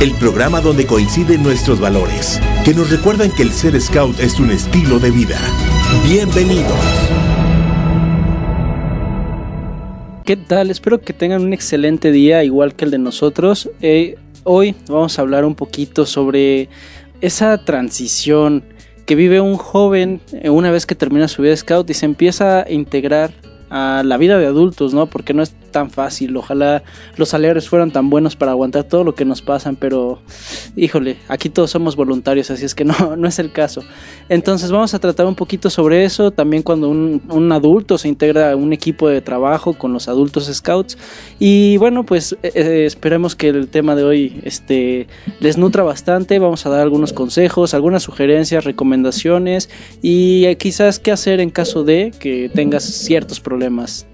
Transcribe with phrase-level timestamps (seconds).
[0.00, 4.50] el programa donde coinciden nuestros valores, que nos recuerdan que el ser scout es un
[4.50, 5.36] estilo de vida.
[6.08, 6.72] Bienvenidos.
[10.24, 10.70] ¿Qué tal?
[10.70, 13.68] Espero que tengan un excelente día, igual que el de nosotros.
[13.82, 16.70] Eh, hoy vamos a hablar un poquito sobre
[17.20, 18.64] esa transición
[19.04, 22.60] que vive un joven eh, una vez que termina su vida scout y se empieza
[22.62, 23.32] a integrar
[23.68, 25.06] a la vida de adultos, ¿no?
[25.10, 26.36] Porque no es tan fácil.
[26.36, 26.82] Ojalá
[27.16, 30.20] los salarios fueran tan buenos para aguantar todo lo que nos pasan, pero
[30.76, 33.82] híjole, aquí todos somos voluntarios, así es que no, no es el caso.
[34.28, 38.52] Entonces vamos a tratar un poquito sobre eso, también cuando un, un adulto se integra
[38.52, 40.98] a un equipo de trabajo con los adultos scouts.
[41.38, 45.06] Y bueno, pues eh, eh, esperemos que el tema de hoy este,
[45.40, 46.38] les nutra bastante.
[46.38, 49.70] Vamos a dar algunos consejos, algunas sugerencias, recomendaciones
[50.02, 54.06] y eh, quizás qué hacer en caso de que tengas ciertos problemas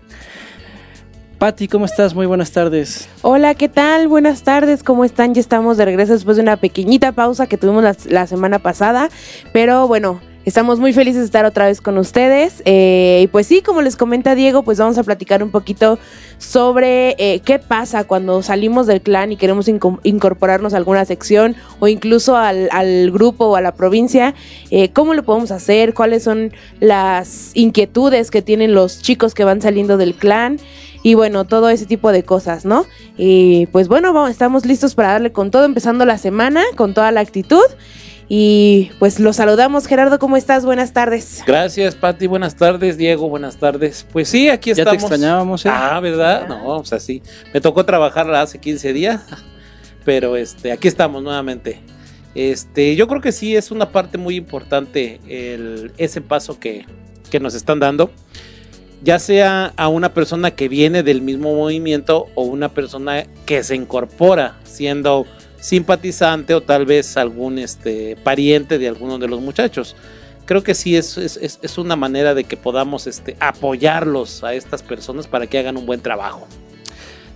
[1.47, 2.13] Patti, ¿cómo estás?
[2.13, 3.09] Muy buenas tardes.
[3.23, 4.09] Hola, ¿qué tal?
[4.09, 5.33] Buenas tardes, ¿cómo están?
[5.33, 9.11] Ya estamos de regreso después de una pequeñita pausa que tuvimos la, semana pasada,
[9.53, 12.63] pero bueno, Estamos muy felices de estar otra vez con ustedes.
[12.67, 15.99] Eh, y pues sí, como les comenta Diego, pues vamos a platicar un poquito
[16.39, 21.57] sobre eh, qué pasa cuando salimos del clan y queremos inco- incorporarnos a alguna sección
[21.81, 24.37] o incluso al, al grupo o a la provincia.
[24.71, 25.95] Eh, ¿Cómo lo podemos hacer?
[25.95, 30.61] ¿Cuáles son las inquietudes que tienen los chicos que van saliendo del clan?
[31.03, 32.87] Y bueno, todo ese tipo de cosas, ¿no?
[33.17, 37.13] Y pues bueno, vamos, estamos listos para darle con todo, empezando la semana, con toda
[37.13, 37.63] la actitud.
[38.29, 40.65] Y pues los saludamos, Gerardo, ¿cómo estás?
[40.65, 41.45] Buenas tardes.
[41.47, 42.27] Gracias, Pati.
[42.27, 43.29] Buenas tardes, Diego.
[43.29, 44.05] Buenas tardes.
[44.13, 44.91] Pues sí, aquí Ya estamos.
[44.91, 45.69] te extrañábamos, ¿eh?
[45.73, 46.49] Ah, ¿verdad?
[46.49, 47.23] No, o sea, sí.
[47.55, 49.23] Me tocó trabajar hace 15 días,
[50.05, 51.81] pero este, aquí estamos nuevamente.
[52.35, 56.85] Este, yo creo que sí es una parte muy importante el, ese paso que,
[57.31, 58.11] que nos están dando.
[59.07, 63.77] Ya sea a una persona que viene del mismo movimiento o una persona que se
[63.77, 65.27] incorpora siendo
[65.61, 69.95] simpatizante o tal vez algún este, pariente de alguno de los muchachos
[70.45, 74.83] creo que sí es, es, es- una manera de que podamos este, apoyarlos a estas
[74.83, 76.47] personas para que hagan un buen trabajo.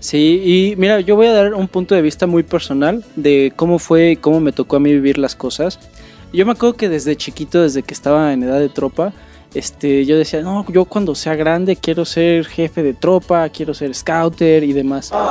[0.00, 3.78] Sí, y mira, yo voy a dar un punto de vista muy personal de cómo
[3.78, 5.78] fue y cómo me tocó a mí vivir las cosas.
[6.32, 9.12] Yo me acuerdo que desde chiquito, desde que estaba en edad de tropa,
[9.54, 13.94] este, yo decía, no, yo cuando sea grande quiero ser jefe de tropa, quiero ser
[13.94, 15.12] scouter y demás.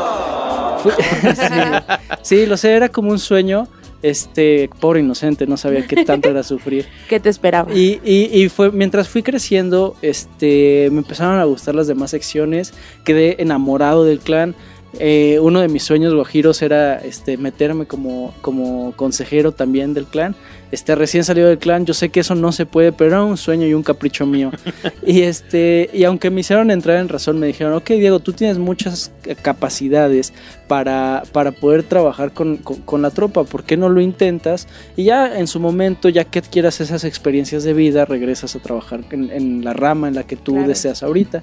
[2.21, 3.67] Sí, lo sé, era como un sueño.
[4.01, 6.85] Este, pobre inocente, no sabía qué tanto era sufrir.
[7.09, 7.73] ¿Qué te esperaba?
[7.73, 12.73] Y, y, y fue mientras fui creciendo, este, me empezaron a gustar las demás secciones,
[13.03, 14.55] quedé enamorado del clan.
[14.97, 20.33] Eh, uno de mis sueños guajiros era este, meterme como, como consejero también del clan.
[20.71, 23.37] Este, recién salido del clan, yo sé que eso no se puede, pero era un
[23.37, 24.51] sueño y un capricho mío.
[25.05, 28.59] y este, y aunque me hicieron entrar en razón, me dijeron, ok Diego, tú tienes
[28.59, 30.31] muchas capacidades
[30.67, 34.67] para, para poder trabajar con, con, con la tropa, ¿por qué no lo intentas?
[34.95, 39.01] Y ya en su momento, ya que adquieras esas experiencias de vida, regresas a trabajar
[39.11, 40.67] en, en la rama en la que tú Claro.
[40.67, 41.41] deseas ahorita.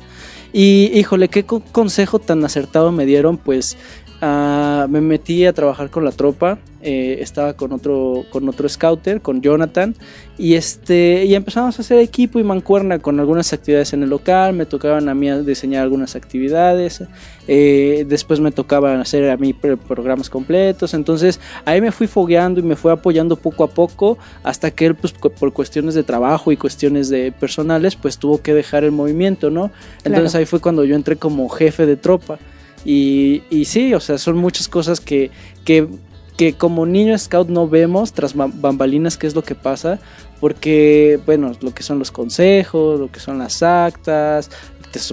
[0.52, 3.76] Y híjole, qué co- consejo tan acertado me dieron, pues
[4.20, 9.20] ah, me metí a trabajar con la tropa, eh, estaba con otro, con otro scouter,
[9.20, 9.94] con Jonathan,
[10.38, 14.52] y este, y empezamos a hacer equipo y mancuerna con algunas actividades en el local,
[14.52, 17.02] me tocaban a mí diseñar algunas actividades,
[17.48, 22.60] eh, después me tocaba hacer a mí pro- programas completos, entonces ahí me fui fogueando
[22.60, 26.52] y me fue apoyando poco a poco hasta que él pues por cuestiones de trabajo
[26.52, 29.70] y cuestiones de personales pues tuvo que dejar el movimiento, ¿no?
[30.04, 30.38] Entonces Claro.
[30.38, 32.38] ahí fue cuando yo entré como jefe de tropa
[32.86, 35.30] y, y sí, o sea, son muchas cosas que,
[35.64, 35.86] que,
[36.36, 39.98] que como niño scout no vemos tras bam- bambalinas qué es lo que pasa,
[40.40, 44.50] porque, bueno, lo que son los consejos, lo que son las actas,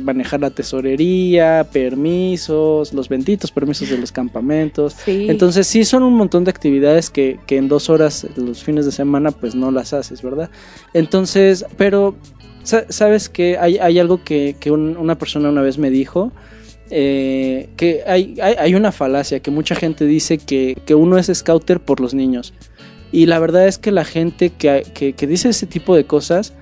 [0.02, 4.96] manejar la tesorería, permisos, los benditos permisos de los campamentos.
[5.04, 5.28] Sí.
[5.30, 8.92] Entonces sí son un montón de actividades que, que en dos horas los fines de
[8.92, 10.50] semana pues no las haces, ¿verdad?
[10.94, 12.16] Entonces, pero
[12.64, 16.32] sa- sabes que hay, hay algo que, que un- una persona una vez me dijo,
[16.96, 21.32] eh, que hay, hay, hay una falacia, que mucha gente dice que, que uno es
[21.34, 22.54] scouter por los niños.
[23.12, 26.54] Y la verdad es que la gente que, que, que dice ese tipo de cosas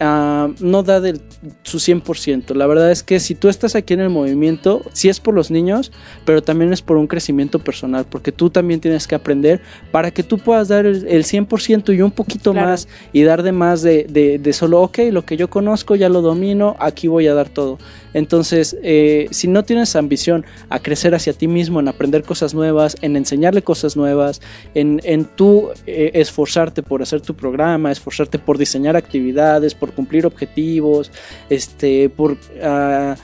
[0.00, 1.20] ah, no da del,
[1.62, 2.54] su 100%.
[2.54, 5.50] La verdad es que si tú estás aquí en el movimiento, sí es por los
[5.50, 5.92] niños,
[6.24, 10.22] pero también es por un crecimiento personal, porque tú también tienes que aprender para que
[10.22, 14.38] tú puedas dar el, 100% y un poquito más y dar de más de, de,
[14.38, 17.78] de, solo, ok, lo que yo conozco ya lo domino, aquí voy a dar todo.
[18.14, 22.96] Entonces, eh, si no tienes ambición a crecer hacia ti mismo, en aprender cosas nuevas,
[23.02, 24.40] en enseñarle cosas nuevas,
[24.74, 30.26] en, en tú eh, esforzarte por hacer tu programa, esforzarte por diseñar actividades, por cumplir
[30.26, 31.10] objetivos,
[31.48, 32.32] este, por...
[32.32, 33.14] Uh,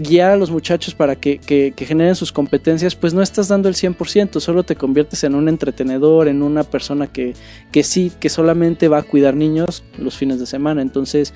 [0.00, 4.40] guiar a los muchachos para que, generen sus competencias, pues no estás dando el 100%,
[4.40, 7.34] solo te conviertes en un entretenedor, en una persona que,
[7.70, 10.82] que sí, que solamente va a cuidar niños los fines de semana.
[10.82, 11.34] Entonces,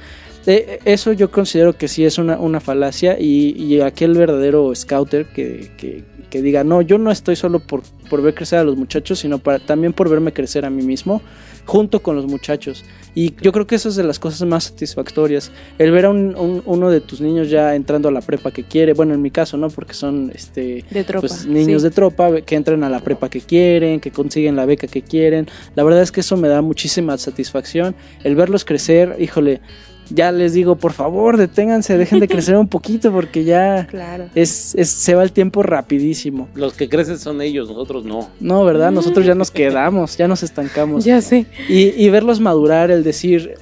[0.48, 5.26] eh, eso yo considero que sí es una, una falacia y, y, aquel verdadero scouter
[5.26, 8.74] que, que, que, diga, no, yo no estoy solo por, por ver crecer a los
[8.74, 11.20] muchachos, sino para, también por verme crecer a mí mismo
[11.66, 12.82] junto con los muchachos.
[13.14, 15.52] Y yo creo que eso es de las cosas más satisfactorias.
[15.76, 18.94] El ver a un, uno de tus niños ya entrando a la prepa que quiere,
[18.94, 19.68] bueno, en mi caso, ¿no?
[19.68, 20.82] Porque son este,
[21.20, 24.86] pues, niños de tropa que entran a la prepa que quieren, que consiguen la beca
[24.86, 25.46] que quieren.
[25.74, 27.94] La verdad es que eso me da muchísima satisfacción.
[28.24, 29.60] El verlos crecer, híjole,
[30.10, 33.86] ya les digo, por favor, deténganse, dejen de crecer un poquito porque ya
[34.34, 36.48] es, se va el tiempo rapidísimo.
[36.54, 38.30] Los que crecen son ellos, nosotros no.
[38.40, 38.90] No, ¿verdad?
[38.90, 41.04] Nosotros ya nos quedamos, ya nos estancamos.
[41.04, 41.46] Ya sé.
[41.68, 43.54] Y, verlos madurar, el decir,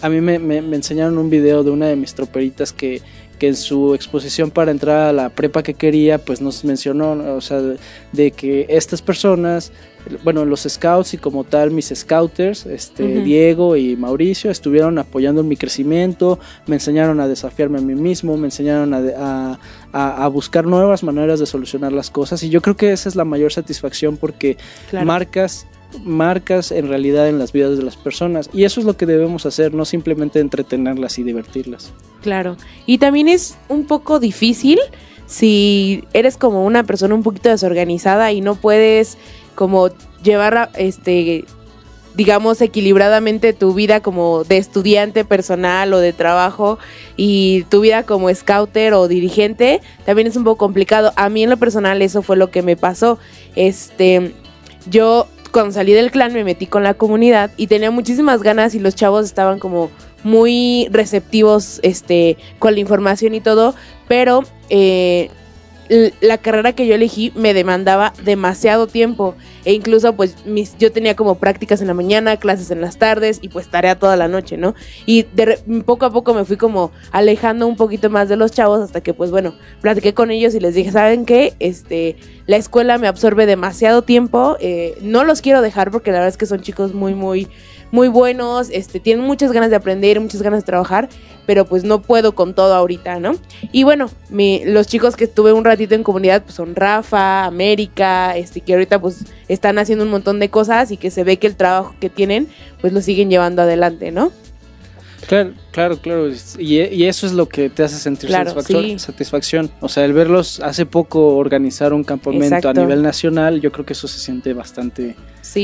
[0.00, 3.00] a, mí me, me, enseñaron un video de una de mis troperitas que,
[3.38, 7.40] que en su exposición para entrar a la prepa que quería, pues nos mencionó, o
[7.40, 7.60] sea,
[8.12, 9.72] de que estas personas
[10.22, 15.48] bueno, los scouts y como tal mis scouters, este, Diego y Mauricio, estuvieron apoyando en
[15.48, 19.58] mi crecimiento, me enseñaron a desafiarme a mí mismo, me enseñaron a,
[19.92, 23.24] a, buscar nuevas maneras de solucionar las cosas y yo creo que esa es la
[23.24, 24.56] mayor satisfacción porque
[25.04, 25.66] marcas
[26.02, 29.46] marcas en realidad en las vidas de las personas y eso es lo que debemos
[29.46, 31.92] hacer, no simplemente entretenerlas y divertirlas.
[32.20, 34.80] Claro, y también es un poco difícil
[35.26, 39.16] si eres como una persona un poquito desorganizada y no puedes
[39.54, 39.90] como
[40.22, 41.44] llevar, este,
[42.14, 46.78] digamos, equilibradamente tu vida como de estudiante personal o de trabajo
[47.16, 51.12] y tu vida como scouter o dirigente, también es un poco complicado.
[51.16, 53.18] A mí en lo personal eso fue lo que me pasó.
[53.56, 54.34] Este,
[54.88, 58.80] yo cuando salí del clan me metí con la comunidad y tenía muchísimas ganas y
[58.80, 59.90] los chavos estaban como
[60.24, 63.74] muy receptivos este, con la información y todo,
[64.08, 65.30] pero eh,
[65.88, 69.34] la carrera que yo elegí me demandaba demasiado tiempo
[69.64, 73.38] e incluso pues mis, yo tenía como prácticas en la mañana, clases en las tardes
[73.42, 74.74] y pues tarea toda la noche, ¿no?
[75.06, 78.80] Y de, poco a poco me fui como alejando un poquito más de los chavos
[78.80, 81.54] hasta que pues bueno, platiqué con ellos y les dije, ¿saben qué?
[81.60, 82.16] Este,
[82.46, 86.36] la escuela me absorbe demasiado tiempo, eh, no los quiero dejar porque la verdad es
[86.36, 87.48] que son chicos muy, muy
[87.94, 91.08] muy buenos, este, tienen muchas ganas de aprender, muchas ganas de trabajar,
[91.46, 93.36] pero pues no puedo con todo ahorita, ¿no?
[93.70, 98.62] Y bueno, los chicos que estuve un ratito en comunidad pues son Rafa, América, este,
[98.62, 101.54] que ahorita pues están haciendo un montón de cosas y que se ve que el
[101.54, 102.48] trabajo que tienen
[102.80, 104.32] pues lo siguen llevando adelante, ¿no?
[105.28, 106.30] Claro, claro, claro.
[106.58, 108.30] Y, eso es lo que te hace sentir
[108.98, 109.70] satisfacción.
[109.80, 113.92] O sea, el verlos hace poco organizar un campamento a nivel nacional, yo creo que
[113.92, 115.16] eso se siente bastante,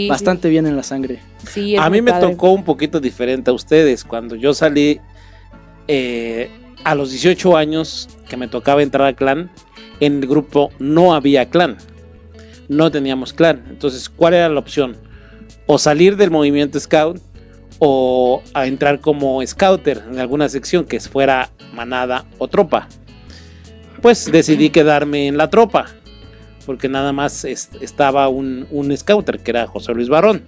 [0.09, 1.21] bastante bien en la sangre.
[1.79, 4.03] a mí me tocó un poquito diferente a ustedes.
[4.03, 5.01] Cuando yo salí
[5.87, 6.51] eh,
[6.83, 9.53] a los 18 años que me tocaba entrar al clan,
[10.01, 11.77] en el grupo no había clan.
[12.69, 13.65] No teníamos clan.
[13.71, 14.97] Entonces, ¿cuál era la opción?
[15.67, 17.21] O salir del movimiento scout
[17.81, 22.87] o a entrar como scouter en alguna sección que fuera manada o tropa.
[24.03, 25.87] Pues decidí quedarme en la tropa,
[26.67, 30.45] porque nada más estaba un, scouter que era José Luis Barón.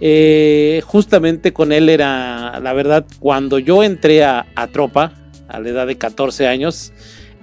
[0.00, 5.12] Eh, justamente con él era, la verdad, cuando yo entré a, tropa,
[5.48, 6.92] a la edad de 14 años,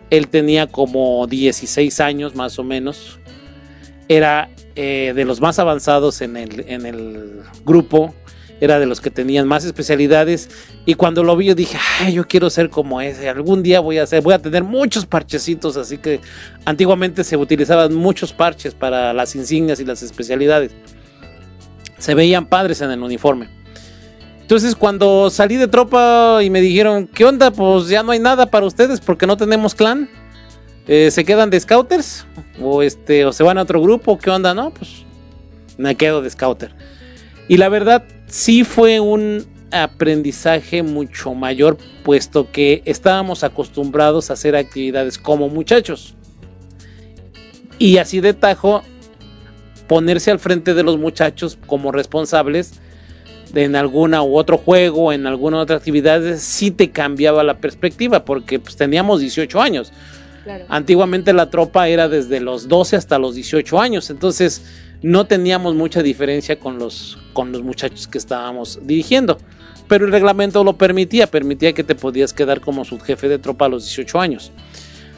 [0.10, 3.20] él tenía como 16 años más o menos.
[4.08, 8.14] Era eh, de los más avanzados en el, en el grupo
[8.64, 10.50] era de los que tenían más especialidades
[10.86, 13.98] y cuando lo vi yo dije, ay, yo quiero ser como ese, algún día voy
[13.98, 16.22] a ser, voy a tener muchos parchecitos, así que
[16.64, 20.72] antiguamente se utilizaban muchos parches para las insignias y las especialidades.
[21.98, 23.50] Se veían padres en el uniforme.
[24.40, 27.52] Entonces cuando salí de tropa y me dijeron, ¿qué onda?
[27.52, 30.10] Pues ya no hay nada para ustedes porque no tenemos clan.
[30.88, 32.26] Eh, ¿Se quedan de scouters?
[32.62, 34.18] ¿O, este, ¿O se van a otro grupo?
[34.18, 34.54] ¿Qué onda?
[34.54, 35.04] No, pues
[35.78, 36.74] me quedo de scouter.
[37.48, 38.04] Y la verdad,
[38.34, 46.16] sí fue un aprendizaje mucho mayor, puesto que estábamos acostumbrados a hacer actividades como muchachos.
[47.78, 48.82] Y así de tajo,
[49.88, 52.80] ponerse al frente de los muchachos como responsables
[53.54, 58.58] en alguna u otro juego, en alguna otra actividad, sí te cambiaba la perspectiva, porque
[58.58, 59.94] pues teníamos 18 años.
[60.70, 64.64] Antiguamente la tropa era desde los 12 hasta los 18 años, entonces
[65.04, 69.38] no teníamos mucha diferencia con los, con los muchachos que estábamos dirigiendo.
[69.88, 73.70] Pero el reglamento lo permitía, permitía que te podías quedar como subjefe de tropa a
[73.70, 74.52] los 18 años.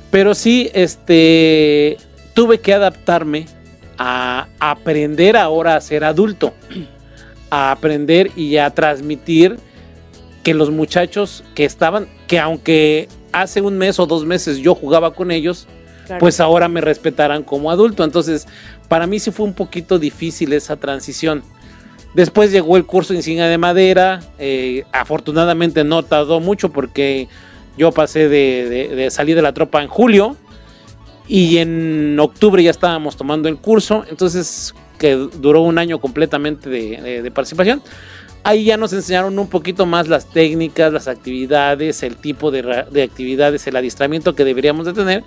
[0.09, 1.97] Pero sí, este,
[2.33, 3.45] tuve que adaptarme
[3.97, 6.53] a aprender ahora a ser adulto,
[7.51, 9.57] a aprender y a transmitir
[10.43, 15.13] que los muchachos que estaban, que aunque hace un mes o dos meses yo jugaba
[15.13, 15.67] con ellos,
[16.19, 18.03] pues ahora me respetarán como adulto.
[18.03, 18.47] Entonces,
[18.87, 21.43] para mí sí fue un poquito difícil esa transición.
[22.13, 24.21] Después llegó el curso insignia de madera.
[24.39, 27.27] Eh, afortunadamente no tardó mucho porque
[27.77, 30.37] yo pasé de, salir de la tropa en julio
[31.27, 34.05] y en octubre ya estábamos tomando el curso.
[34.09, 37.81] Entonces, que duró un año completamente de, participación.
[38.43, 43.03] Ahí ya nos enseñaron un poquito más las técnicas, las actividades, el tipo de, de
[43.03, 45.23] actividades, el adiestramiento que deberíamos de tener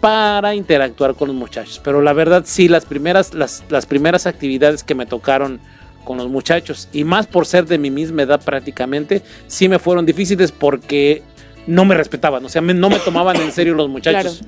[0.00, 1.80] para interactuar con los muchachos.
[1.82, 5.60] Pero la verdad sí, las primeras, las, las primeras actividades que me tocaron
[6.04, 10.06] con los muchachos y más por ser de mi misma edad prácticamente, sí me fueron
[10.06, 11.22] difíciles porque
[11.66, 14.42] no me respetaban, o sea, no me tomaban en serio los muchachos.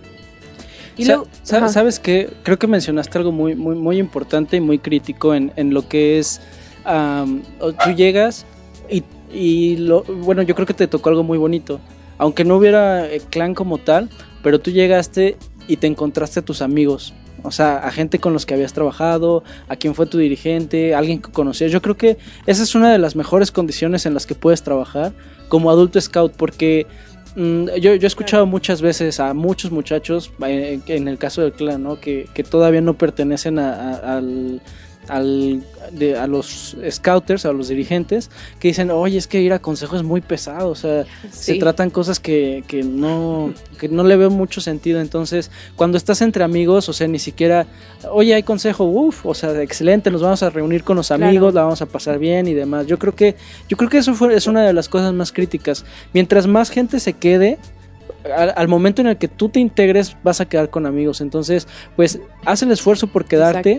[0.97, 1.05] Y
[1.43, 2.31] ¿Sabes qué?
[2.43, 6.41] Creo que mencionaste algo muy, muy, muy importante y muy crítico en, lo que es,
[7.85, 8.47] tú llegas
[8.89, 11.79] y, y lo, bueno, yo creo que te tocó algo muy bonito.
[12.21, 14.11] Aunque no hubiera eh, clan como tal,
[14.43, 18.45] pero tú llegaste y te encontraste a tus amigos, o sea, a gente con los
[18.45, 21.73] que habías trabajado, a quien fue tu dirigente, alguien que conocías.
[21.73, 25.15] Yo creo que esa es una de las mejores condiciones en las que puedes trabajar
[25.49, 26.87] como adulto scout, porque
[27.37, 31.83] mm, yo, he escuchado muchas veces a muchos muchachos, eh, en el caso del clan,
[31.83, 31.99] ¿no?
[32.01, 34.61] que, que todavía no pertenecen al
[35.09, 39.59] al, de, a los scouters, a los dirigentes, que dicen, oye, es que ir a
[39.59, 44.17] consejo es muy pesado, o sea, se tratan cosas que, que, no, que no le
[44.17, 45.01] veo mucho sentido.
[45.01, 47.67] Entonces, cuando estás entre amigos, o sea, ni siquiera,
[48.11, 51.63] oye, hay consejo, uff, o sea, excelente, nos vamos a reunir con los amigos, la
[51.63, 52.87] vamos a pasar bien y demás.
[52.87, 53.37] Yo creo que,
[53.69, 55.85] yo creo que eso fue, es una de las cosas más críticas.
[56.13, 57.59] Mientras más gente se quede,
[58.37, 61.21] al, momento en el que tú te integres vas a quedar con amigos.
[61.21, 61.67] Entonces,
[61.97, 63.79] pues haz el esfuerzo por quedarte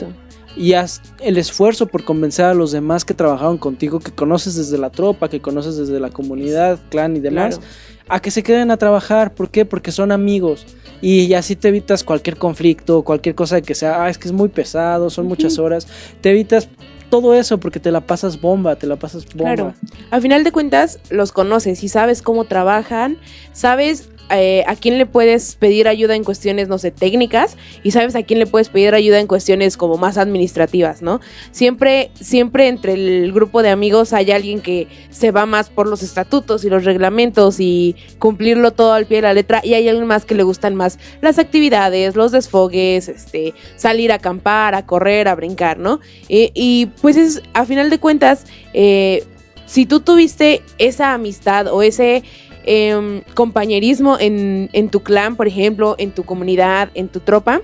[0.55, 4.77] y haz el esfuerzo por convencer a los demás que trabajaron contigo, que conoces desde
[4.77, 7.59] la tropa, que conoces desde la comunidad, clan y demás,
[8.07, 9.33] a que se queden a trabajar.
[9.33, 9.65] ¿Por qué?
[9.65, 10.65] Porque son amigos.
[11.01, 14.49] Y así te evitas cualquier conflicto, cualquier cosa que sea, ah, es que es muy
[14.49, 15.87] pesado, son muchas horas.
[16.21, 16.69] Te evitas
[17.09, 19.55] todo eso porque te la pasas bomba, te la pasas bomba.
[19.55, 19.73] Claro.
[20.11, 23.17] Al final de cuentas, los conoces y sabes cómo trabajan,
[23.51, 28.15] sabes eh, a quién le puedes pedir ayuda en cuestiones, no sé, técnicas y sabes
[28.15, 31.19] a quién le puedes pedir ayuda en cuestiones como más administrativas, ¿no?
[31.51, 36.03] Siempre, siempre entre el grupo de amigos hay alguien que se va más por los
[36.03, 40.07] estatutos y los reglamentos y cumplirlo todo al pie de la letra y hay alguien
[40.07, 45.27] más que le gustan más las actividades, los desfogues, este, salir a acampar, a correr,
[45.27, 45.99] a brincar, ¿no?
[46.27, 49.23] y pues es, a final de cuentas, eh,
[49.71, 52.23] si tú tuviste esa amistad o ese
[52.63, 57.61] Em, compañerismo en, tu clan, por ejemplo, en tu comunidad, en tu tropa.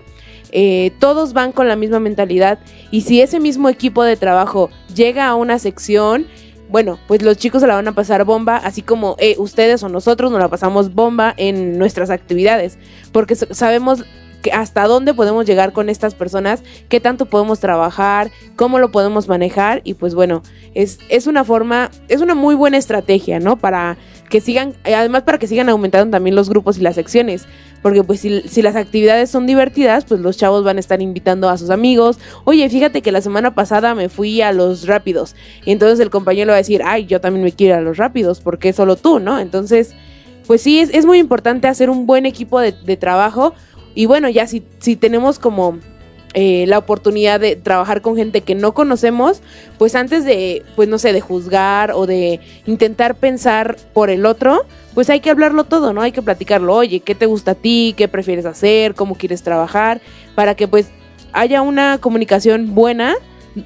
[0.51, 5.27] Eh, todos van con la misma mentalidad y si ese mismo equipo de trabajo llega
[5.27, 6.25] a una sección,
[6.69, 9.89] bueno, pues los chicos se la van a pasar bomba, así como eh, ustedes o
[9.89, 12.77] nosotros nos la pasamos bomba en nuestras actividades,
[13.11, 14.05] porque sabemos
[14.41, 19.27] que hasta dónde podemos llegar con estas personas, qué tanto podemos trabajar, cómo lo podemos
[19.27, 23.57] manejar y pues bueno, es, es una forma, es una muy buena estrategia, ¿no?
[23.57, 23.97] Para
[24.29, 27.45] que sigan, eh, además para que sigan aumentando también los grupos y las secciones,
[27.81, 31.49] porque pues si, si, las actividades son divertidas, pues los chavos van a estar invitando
[31.49, 35.71] a sus amigos, oye, fíjate que la semana pasada me fui a los rápidos, y
[35.71, 38.41] entonces el compañero va a decir, ay, yo también me quiero ir a los rápidos,
[38.41, 39.39] porque solo tú, ¿no?
[39.39, 39.93] Entonces,
[40.45, 43.53] pues sí, es, es muy importante hacer un buen equipo de, de trabajo,
[43.95, 45.79] y bueno, ya si, si tenemos como
[46.33, 49.41] eh, la oportunidad de trabajar con gente que no conocemos,
[49.77, 54.65] pues antes de, pues no sé, de juzgar o de intentar pensar por el otro,
[54.93, 56.01] pues hay que hablarlo todo, ¿no?
[56.01, 57.93] Hay que platicarlo, oye, ¿qué te gusta a ti?
[57.97, 58.93] ¿Qué prefieres hacer?
[58.93, 60.01] ¿Cómo quieres trabajar?
[60.35, 60.87] Para que pues
[61.33, 63.15] haya una comunicación buena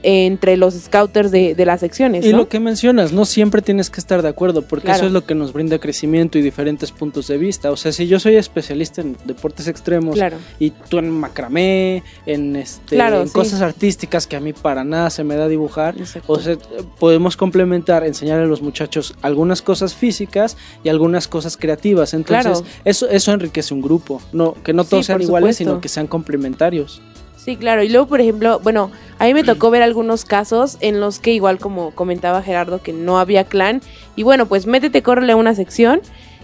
[0.03, 2.25] entre los scouters de, las secciones.
[2.25, 5.25] Y lo que mencionas, no siempre tienes que estar de acuerdo, porque eso es lo
[5.25, 7.71] que nos brinda crecimiento y diferentes puntos de vista.
[7.71, 10.17] O sea, si yo soy especialista en deportes extremos
[10.59, 12.97] y tú en macramé, en, este,
[13.31, 15.95] cosas artísticas que a mí para nada se me da dibujar,
[16.27, 16.57] o sea,
[16.99, 22.13] podemos complementar, enseñar a los muchachos algunas cosas físicas y algunas cosas creativas.
[22.13, 24.21] Entonces, eso, eso enriquece un grupo.
[24.33, 27.01] No, que no todos sean iguales, sino que sean complementarios.
[27.43, 27.81] Sí, claro.
[27.81, 31.33] Y luego, por ejemplo, bueno, a mí me tocó ver algunos casos en los que
[31.33, 33.81] igual como comentaba Gerardo que no había clan
[34.15, 36.01] y bueno, pues métete, córrele a una sección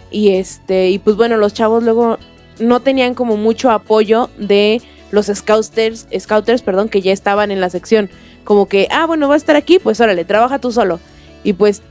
[0.09, 2.17] y este y pues bueno, los chavos luego
[2.57, 7.69] no tenían como mucho apoyo de los scouters, scouters, perdón, que ya estaban en la
[7.69, 8.09] sección,
[8.43, 10.99] como que, ah, bueno, va a estar aquí, pues órale, trabaja tú solo.
[11.43, 11.83] Y pues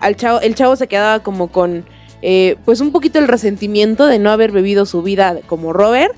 [0.00, 1.84] al chavo, el chavo se quedaba como con
[2.22, 6.14] eh, pues un poquito el resentimiento de no haber bebido su vida como Robert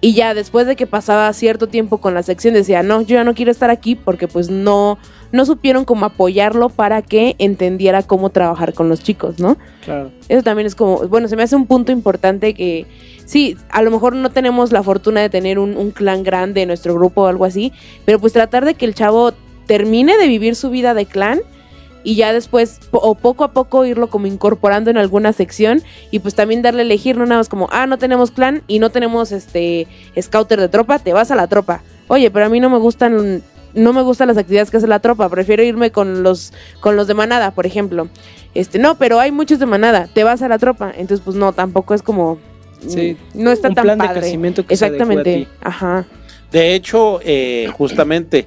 [0.00, 3.24] y ya después de que pasaba cierto tiempo con la sección decía, no, yo ya
[3.24, 4.98] no quiero estar aquí porque pues no,
[5.32, 9.56] no supieron cómo apoyarlo para que entendiera cómo trabajar con los chicos, ¿no?
[9.84, 10.10] Claro.
[10.28, 12.86] Eso también es como, bueno, se me hace un punto importante que
[13.24, 16.68] sí, a lo mejor no tenemos la fortuna de tener un, un clan grande en
[16.68, 17.72] nuestro grupo o algo así,
[18.04, 19.32] pero pues tratar de que el chavo
[19.66, 21.40] termine de vivir su vida de clan
[22.06, 25.82] y ya después o poco a poco irlo como incorporando en alguna sección
[26.12, 28.78] y pues también darle a elegir, no nada más como, ah, no tenemos clan y
[28.78, 31.82] no tenemos este scouter de tropa, te vas a la tropa.
[32.06, 33.42] Oye, pero a mí no me gustan
[33.74, 37.08] no me gustan las actividades que hace la tropa, prefiero irme con los con los
[37.08, 38.06] de manada, por ejemplo.
[38.54, 41.54] Este, no, pero hay muchos de manada, te vas a la tropa, entonces pues no,
[41.54, 42.38] tampoco es como
[42.86, 45.34] Sí, no está un tan plan de crecimiento que se a Exactamente.
[45.34, 45.48] ti.
[45.60, 46.06] Ajá.
[46.52, 48.46] De hecho, eh, justamente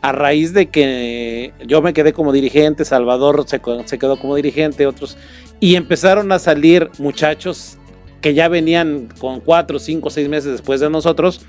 [0.00, 3.60] a raíz de que yo me quedé como dirigente, Salvador se,
[3.98, 5.16] quedó como dirigente, otros,
[5.60, 7.78] y empezaron a salir muchachos
[8.20, 11.40] que ya venían con cuatro, cinco, seis meses después de nosotros,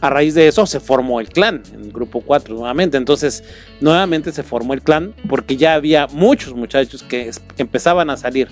[0.00, 2.96] a raíz de eso se formó el clan, el grupo 4 nuevamente.
[2.96, 3.42] Entonces,
[3.80, 8.48] nuevamente se formó el clan porque ya había muchos muchachos que empezaban a salir.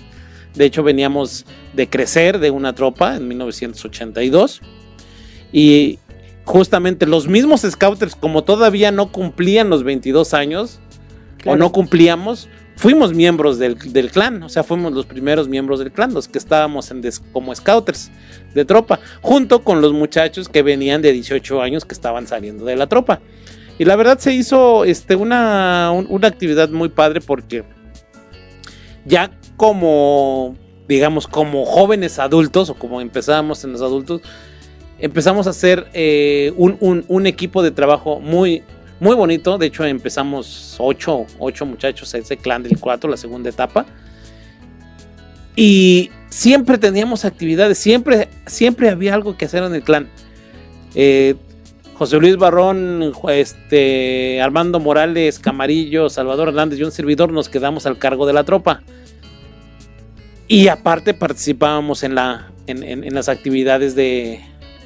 [0.55, 4.61] De hecho, veníamos de crecer de una tropa en 1982
[5.53, 5.99] y
[6.45, 10.79] justamente los mismos scouters, como todavía no cumplían los 22 años
[11.45, 15.91] o no cumplíamos, fuimos miembros del, del clan, o sea, fuimos los primeros miembros del
[15.91, 18.11] clan, los que estábamos en des- como scouters
[18.55, 22.75] de tropa, junto con los muchachos que venían de 18 años que estaban saliendo de
[22.75, 23.21] la tropa.
[23.79, 27.63] Y la verdad se hizo este, una, un- una actividad muy padre porque
[29.05, 30.55] ya como,
[30.87, 34.21] digamos, como jóvenes adultos o como empezábamos en los adultos,
[35.01, 38.63] empezamos a hacer eh, un, un- equipo de trabajo muy,
[38.99, 39.57] muy bonito.
[39.57, 43.85] De hecho, empezamos ocho, ocho muchachos, ese clan del 4, la segunda etapa.
[45.55, 50.07] Y siempre teníamos actividades, siempre, siempre había algo que hacer en el clan.
[50.95, 51.35] Eh,
[51.95, 57.97] José Luis Barrón, este, Armando Morales, Camarillo, Salvador Hernández y un servidor nos quedamos al
[57.97, 58.81] cargo de la tropa.
[60.47, 64.41] Y aparte participábamos en, la, en las actividades de,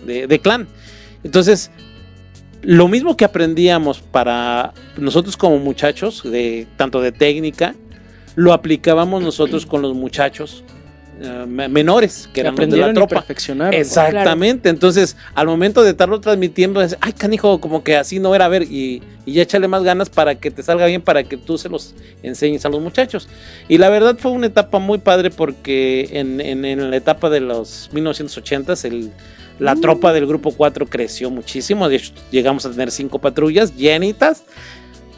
[0.06, 0.68] de- de clan.
[1.24, 1.72] Entonces,
[2.62, 7.76] lo mismo que aprendíamos para nosotros como muchachos, de, tanto de técnica,
[8.36, 10.64] lo aplicábamos nosotros con los muchachos
[11.22, 13.16] eh, me- menores, que eran los de la tropa.
[13.80, 18.44] Exactamente, entonces al momento de estarlo transmitiendo, es, ay canijo, como que así no era,
[18.46, 21.38] a ver, y, y ya échale más ganas para que te salga bien, para que
[21.38, 23.30] tú se los enseñes a los muchachos.
[23.70, 27.40] Y la verdad fue una etapa muy padre porque en, en- en la etapa de
[27.40, 29.12] los 1980s, el,
[29.60, 34.44] la tropa del grupo 4 creció muchísimo, de hecho llegamos a tener cinco patrullas llenitas.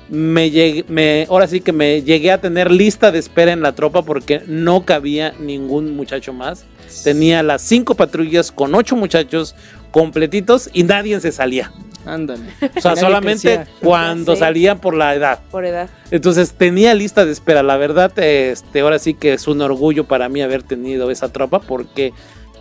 [0.09, 3.75] Me llegué, me, ahora sí que me llegué a tener lista de espera en la
[3.75, 6.65] tropa porque no cabía ningún muchacho más.
[7.03, 9.53] Tenía las cinco patrullas con ocho muchachos
[9.91, 11.73] completitos y nadie se salía.
[12.07, 12.43] Ándale.
[12.77, 13.73] O sea, solamente crecía.
[13.81, 14.39] cuando sé.
[14.39, 15.39] salían por la edad.
[15.51, 15.89] Por edad.
[16.09, 17.63] Entonces tenía lista de espera.
[17.63, 21.59] La verdad, este, ahora sí que es un orgullo para mí haber tenido esa tropa
[21.59, 22.13] porque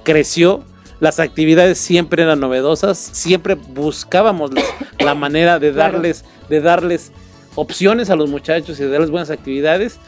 [0.03, 0.65] creció.
[1.01, 4.63] Las actividades siempre eran novedosas, siempre buscábamos la,
[5.05, 5.93] la manera de Claro.
[5.95, 7.13] darles, de darles
[7.55, 9.99] opciones a los muchachos y de darles buenas actividades.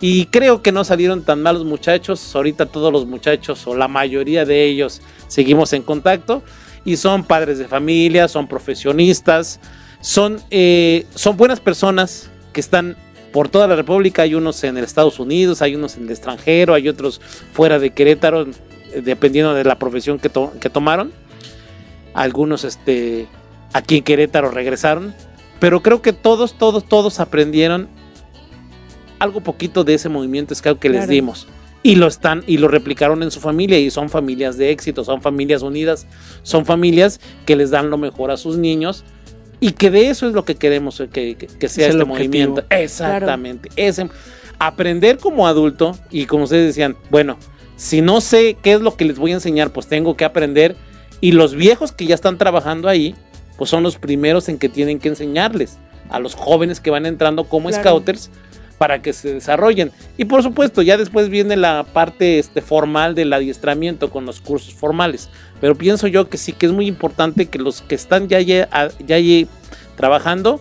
[0.00, 2.34] Y creo que no salieron tan malos muchachos.
[2.34, 6.42] Ahorita todos los muchachos o la mayoría de ellos seguimos en contacto
[6.84, 9.58] y son padres de familia, son profesionistas,
[10.00, 12.96] son, eh, son buenas personas que están
[13.32, 14.22] por toda la República.
[14.22, 17.20] Hay unos en el Estados Unidos, hay unos en el extranjero, hay otros
[17.52, 18.46] fuera de Querétaro,
[19.02, 21.12] dependiendo de la profesión que, to- que tomaron.
[22.14, 23.26] Algunos este,
[23.72, 25.14] aquí en Querétaro regresaron.
[25.60, 27.88] Pero creo que todos, todos, todos aprendieron
[29.18, 31.12] algo poquito de ese movimiento scout que les Claro.
[31.12, 31.48] dimos.
[31.82, 35.22] Y lo están, y lo replicaron en su familia, y son familias de éxito, son
[35.22, 36.06] familias unidas,
[36.42, 39.04] son familias que les dan lo mejor a sus niños,
[39.60, 42.64] y que de eso es lo que queremos que, que- que sea Es este movimiento.
[42.70, 43.70] Exactamente.
[43.76, 44.08] Ese-
[44.58, 47.38] aprender como adulto, y como ustedes decían, bueno,
[47.78, 50.74] si no sé qué es lo que les voy a enseñar, pues tengo que aprender.
[51.20, 53.14] Y los viejos que ya están trabajando ahí,
[53.56, 55.78] pues son los primeros en que tienen que enseñarles
[56.10, 57.82] a los jóvenes que van entrando como Claro.
[57.82, 58.30] scouters
[58.78, 59.92] para que se desarrollen.
[60.16, 64.74] Y por supuesto, ya después viene la parte este, formal del adiestramiento con los cursos
[64.74, 65.28] formales.
[65.60, 68.68] Pero pienso yo que sí que es muy importante que los que están ya, ya,
[69.06, 69.48] ya
[69.96, 70.60] trabajando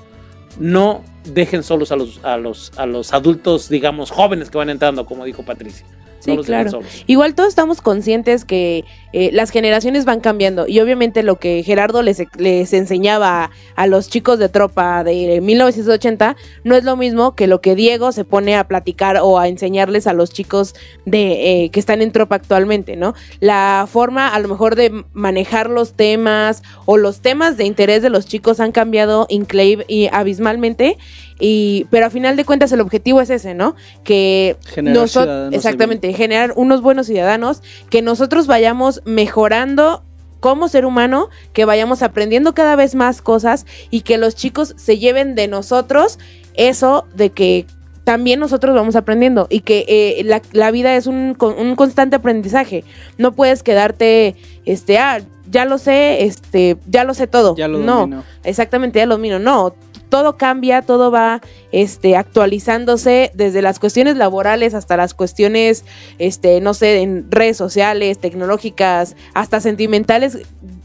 [0.60, 5.06] no dejen solos a los, a los, a los adultos, digamos, jóvenes que van entrando,
[5.06, 5.86] como dijo Patricia.
[6.20, 6.80] Sí, claro.
[7.06, 12.02] Igual todos estamos conscientes que eh, las generaciones van cambiando y obviamente lo que Gerardo
[12.02, 17.48] les, les enseñaba a, los chicos de tropa de 1980 no es lo mismo que
[17.48, 20.76] lo que Diego se pone a platicar o a enseñarles a los chicos
[21.06, 23.14] de eh, que están en tropa actualmente, ¿no?
[23.40, 28.10] La forma a lo mejor de manejar los temas o los temas de interés de
[28.10, 30.98] los chicos han cambiado increíble y abismalmente
[31.40, 33.76] y pero a final de cuentas el objetivo es ese, ¿no?
[34.04, 40.04] Que nosotros exactamente generar unos buenos ciudadanos, que nosotros vayamos mejorando
[40.40, 44.98] como ser humano, que vayamos aprendiendo cada vez más cosas y que los chicos se
[44.98, 46.20] lleven de nosotros
[46.56, 47.66] eso de que
[48.04, 52.86] también nosotros vamos aprendiendo y que eh, la, la, vida es un, un, constante aprendizaje.
[53.18, 55.20] No puedes quedarte, este, ah,
[55.52, 57.54] ya lo sé, este, ya lo sé todo.
[57.58, 59.40] Ya lo no, exactamente, ya lo domino.
[59.40, 59.76] No,
[60.10, 61.42] todo cambia, todo va
[61.72, 65.86] este, actualizándose desde las cuestiones laborales hasta las cuestiones,
[66.18, 70.40] este, no sé, en redes sociales, tecnológicas, hasta sentimentales.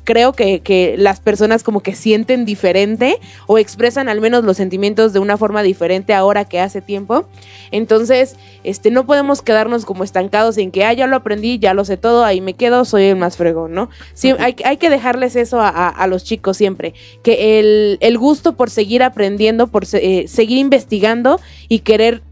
[0.05, 5.13] Creo que, que las personas como que sienten diferente o expresan al menos los sentimientos
[5.13, 7.27] de una forma diferente ahora que hace tiempo.
[7.71, 11.85] Entonces, este, no podemos quedarnos como estancados en que, ah, ya lo aprendí, ya lo
[11.85, 13.91] sé todo, ahí me quedo, soy el más fregón, ¿no?
[14.15, 18.55] Sí, hay, hay que dejarles eso a, a, los chicos siempre, que el, el gusto
[18.55, 22.23] por seguir aprendiendo, por eh, seguir investigando y querer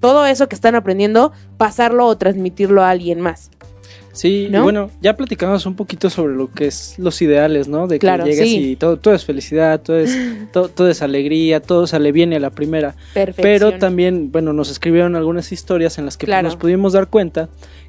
[0.00, 3.50] todo eso que están aprendiendo, pasarlo o transmitirlo a alguien más.
[4.18, 7.86] Sí, bueno, ya platicamos un poquito sobre lo que es los ideales, ¿no?
[7.86, 10.18] De que llegues y todo, todo es felicidad, todo es,
[10.52, 12.96] todo, es alegría, todo sale bien a la primera.
[13.36, 17.48] Pero también, bueno, nos escribieron algunas historias en las que pues, nos pudimos dar cuenta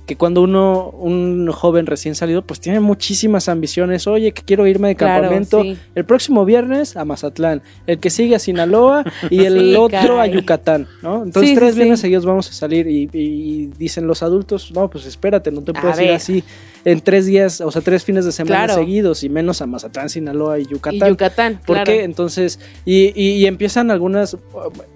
[0.09, 4.07] que cuando uno, un joven recién salido, pues tiene muchísimas ambiciones.
[4.07, 8.39] Oye, que quiero irme de campamento el próximo viernes a Mazatlán, el que sigue a
[8.39, 11.23] Sinaloa y el otro a Yucatán, ¿no?
[11.23, 15.61] Entonces, tres viernes seguidos vamos a salir y, dicen los adultos, no, pues espérate, no
[15.61, 16.43] te puedes ir así
[16.85, 20.57] en tres días, o sea, tres fines de semana seguidos y menos a Mazatlán, Sinaloa
[20.57, 21.07] y Yucatán.
[21.07, 22.03] Y Yucatán, ¿Por qué?
[22.03, 24.35] Entonces, y, y empiezan algunas,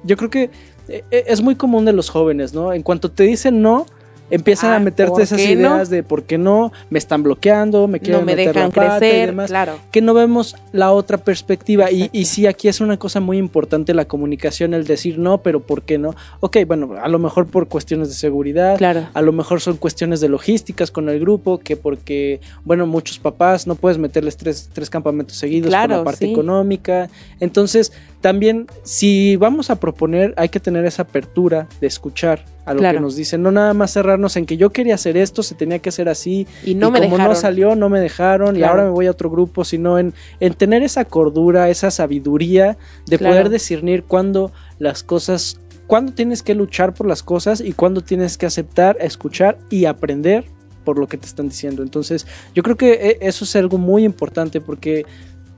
[0.03, 0.49] yo creo que
[0.87, 2.73] eh, es muy común de los jóvenes, ¿no?
[2.73, 3.85] En cuanto te dicen no,
[4.33, 8.25] empiezan a meterte esas ideas de por qué no, me están bloqueando, me quieren no
[8.25, 9.77] me meter dejan crecer, y demás, claro.
[9.91, 11.91] que no vemos la otra perspectiva.
[11.91, 15.59] Y, y, sí, aquí es una cosa muy importante la comunicación, el decir no, pero
[15.59, 16.15] ¿por qué no?
[16.39, 19.07] Ok, bueno, a lo mejor por cuestiones de seguridad, claro.
[19.13, 23.67] a lo mejor son cuestiones de logísticas con el grupo, que porque, bueno, muchos papás
[23.67, 27.07] no puedes meterles tres, tres campamentos seguidos por la parte económica.
[27.39, 27.91] Entonces,
[28.23, 32.97] también si vamos a proponer, hay que tener esa apertura de escuchar a lo que
[33.01, 35.89] nos dicen, no nada más cerrarnos en que yo quería hacer esto, se tenía que
[35.89, 39.07] hacer así y no me como no salió, no me dejaron y ahora me voy
[39.07, 44.53] a otro grupo, sino en, en tener esa cordura, esa sabiduría de poder discernir cuándo
[44.79, 49.57] las cosas, cuándo tienes que luchar por las cosas y cuándo tienes que aceptar, escuchar
[49.69, 50.45] y aprender
[50.85, 51.83] por lo que te están diciendo.
[51.83, 55.05] Entonces, yo creo que e, eso es algo muy importante porque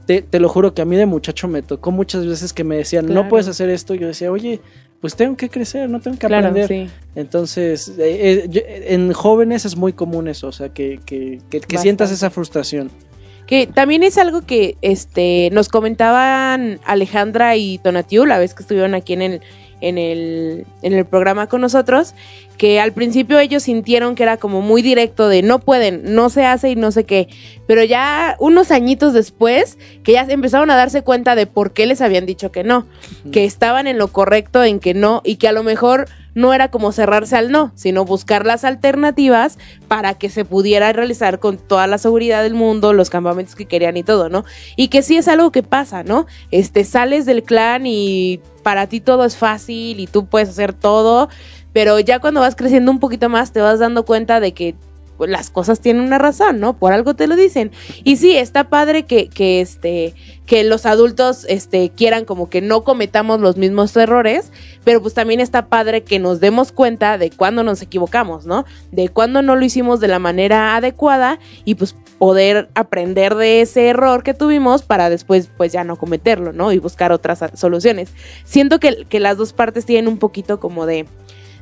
[0.06, 2.78] te, te, lo juro que a mí de muchacho me tocó muchas veces que me
[2.78, 3.94] decían, no puedes hacer esto.
[3.96, 4.62] Y yo decía, oye,
[5.02, 6.90] pues tengo que crecer, no tengo que aprender.
[7.16, 12.12] Entonces, eh, eh, en jóvenes es muy común eso, o sea, que, que, que, sientas
[12.12, 12.90] esa frustración.
[13.46, 18.96] Que también es algo que este nos comentaban Alejandra y Tonatiu la vez que estuvieron
[18.96, 19.42] aquí en el,
[19.82, 22.14] en el, en el programa con nosotros,
[22.58, 26.46] que al principio ellos sintieron que era como muy directo de no pueden, no se
[26.46, 27.28] hace y no sé qué,
[27.68, 32.02] pero ya unos añitos después que ya empezaron a darse cuenta de por qué les
[32.02, 32.86] habían dicho que no,
[33.32, 36.70] que estaban en lo correcto en que no y que a lo mejor no era
[36.70, 41.88] como cerrarse al no, sino buscar las alternativas para que se pudiera realizar con toda
[41.88, 44.46] la seguridad del mundo, los campamentos que querían y todo, ¿no?
[44.76, 46.28] Y que sí es algo que pasa, ¿no?
[46.52, 51.30] Este, sales del clan y para ti todo es fácil y tú puedes hacer todo,
[51.74, 54.76] pero ya cuando vas creciendo un poquito más te vas dando cuenta de que
[55.18, 56.78] pues, las cosas tienen una razón, ¿no?
[56.78, 57.72] Por algo te lo dicen.
[58.04, 60.14] Y sí, está padre que, que, este,
[60.46, 64.52] que los adultos este, quieran como que no cometamos los mismos errores,
[64.84, 68.66] pero pues también está padre que nos demos cuenta de cuándo nos equivocamos, ¿no?
[68.92, 73.88] De cuándo no lo hicimos de la manera adecuada y pues poder aprender de ese
[73.88, 76.72] error que tuvimos para después pues ya no cometerlo, ¿no?
[76.72, 78.10] Y buscar otras soluciones.
[78.46, 81.06] Siento que, que las dos partes tienen un poquito como de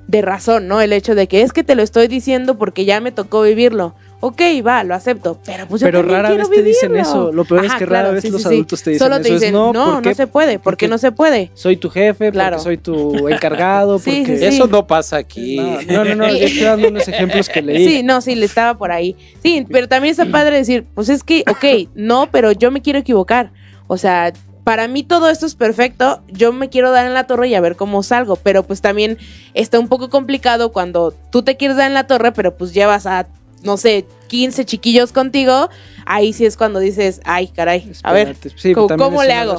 [0.08, 0.82] de razón, ¿no?
[0.82, 3.96] El hecho de que es que te lo estoy diciendo porque ya me tocó vivirlo.
[4.26, 7.34] Ok, va, lo acepto, pero pues yo Pero rara vez te dicen eso.
[7.34, 8.54] Lo peor es que claro, rara vez sí, los sí, sí.
[8.54, 9.24] adultos te dicen Solo eso.
[9.24, 10.10] te Es, dicen, no, no, ¿por qué?
[10.10, 11.52] no se puede, porque Porque no se puede.
[11.56, 12.56] Soy tu jefe, Claro.
[12.56, 14.38] porque soy tu encargado, Sí, porque...
[14.38, 15.58] sí, Eso no pasa aquí.
[15.58, 17.86] No, no, no, no, yo estoy dando unos ejemplos que leí.
[17.86, 19.18] Sí, no, sí, le estaba por ahí.
[19.42, 23.00] Sí, pero también está padre decir, pues es que, ok, no, pero yo me quiero
[23.00, 23.52] equivocar.
[23.88, 24.32] O sea,
[24.64, 27.62] para mí todo esto es perfecto, yo me quiero dar en la torre y a
[27.62, 29.18] ver cómo salgo, pero pues también
[29.54, 33.06] está un poco complicado cuando tú te quieres dar en la torre, pero pues llevas
[33.06, 33.28] a,
[33.62, 35.70] no sé, 15 chiquillos contigo,
[36.08, 39.56] ahí sí es cuando dices, ay, caray, a ver, sí, ¿cómo, le hago?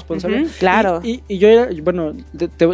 [0.58, 1.00] claro.
[1.04, 2.12] Y, y- y yo, era- bueno,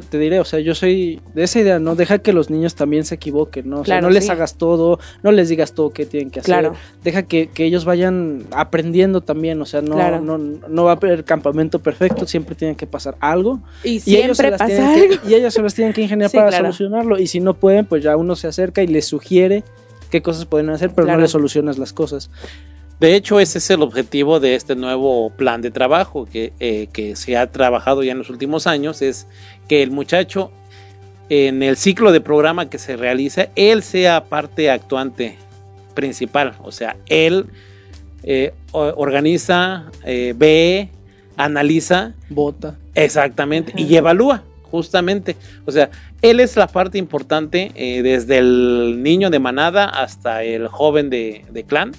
[0.08, 1.96] te, diré, o sea, yo soy de esa idea, ¿no?
[1.96, 3.80] Deja que los niños también se equivoquen, ¿no?
[3.80, 4.30] O sea, Claro, no les sí.
[4.30, 6.46] hagas todo, no les digas todo que tienen que hacer.
[6.54, 6.74] Claro.
[7.04, 10.22] Deja que, que ellos vayan aprendiendo también, o sea, no, Claro.
[10.22, 13.60] no, no va a haber campamento perfecto, siempre tiene que pasar algo.
[13.84, 15.20] y Y ellos, se siempre las pasa algo.
[15.22, 17.18] que, y ellos se las tienen que ingeniar Sí, para solucionarlo.
[17.18, 19.64] Y si no pueden, pues ya uno se acerca y les sugiere
[20.10, 21.18] qué cosas pueden hacer, pero Claro.
[21.18, 22.30] no les solucionas las cosas.
[23.00, 27.16] De hecho, ese es el objetivo de este nuevo plan de trabajo que, eh, que
[27.16, 29.26] se ha trabajado ya en los últimos años, es
[29.68, 30.50] que el muchacho
[31.30, 35.38] en el ciclo de programa que se realiza, él sea parte actuante
[35.94, 37.46] principal, o sea, él
[38.24, 40.90] eh, organiza, eh, ve,
[41.36, 42.76] analiza Bota.
[42.94, 45.36] Exactamente, y evalúa, justamente.
[45.66, 45.90] O sea,
[46.22, 51.44] él es la parte importante eh, desde el niño de manada hasta el joven de,
[51.50, 51.92] de clan.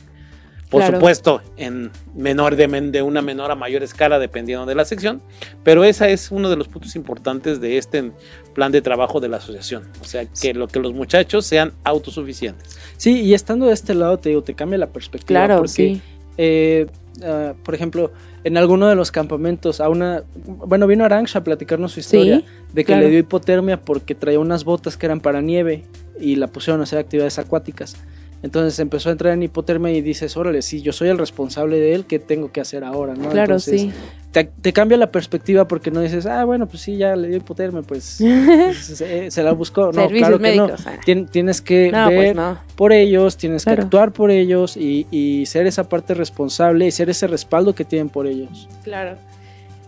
[0.70, 0.98] Por Claro.
[1.00, 5.22] supuesto, en menor de, men- de una menor a mayor escala, dependiendo de la sección.
[5.66, 8.14] Pero esa es uno de los puntos importantes de este
[8.56, 9.84] plan de trabajo de la asociación.
[10.02, 12.80] O sea, que lo que los muchachos sean autosuficientes.
[12.96, 15.42] Sí, y estando de este lado, te digo, te cambia la perspectiva.
[15.42, 16.02] Claro, porque, sí.
[16.38, 16.88] eh,
[17.24, 18.12] ah, por ejemplo,
[18.44, 20.24] en alguno de los campamentos, a una.
[20.46, 23.02] Bueno, vino Aranx a platicarnos su historia Sí, de que claro.
[23.04, 25.84] le dio hipotermia porque traía unas botas que eran para nieve
[26.20, 27.96] y la pusieron a hacer actividades acuáticas.
[28.44, 31.94] Entonces empezó a entrar en hipotermia y dices, órale, si yo soy el responsable de
[31.94, 33.14] él, ¿qué tengo que hacer ahora?
[33.14, 33.30] ¿no?
[33.30, 33.92] Claro, Entonces, sí.
[34.32, 37.38] te, te cambia la perspectiva porque no dices, ah, bueno, pues sí, ya le dio
[37.38, 38.04] hipotermia, pues
[38.82, 39.88] se, se la buscó.
[39.88, 40.86] No, Servicios claro que médicos.
[40.86, 40.92] no.
[40.92, 41.00] ah.
[41.06, 42.58] Tien- tienes que No, ver pues no.
[42.76, 43.78] por ellos, tienes Claro.
[43.78, 47.86] que actuar por ellos y, y ser esa parte responsable y ser ese respaldo que
[47.86, 48.68] tienen por ellos.
[48.84, 49.18] Claro.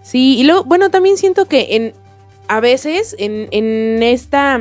[0.03, 1.93] Sí, y luego, bueno, también siento que en
[2.49, 4.59] a veces en, en esta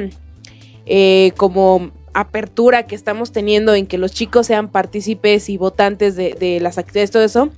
[0.87, 6.35] eh, como apertura que estamos teniendo en que los chicos sean partícipes y votantes de,
[6.38, 7.51] de las actividades, todo eso,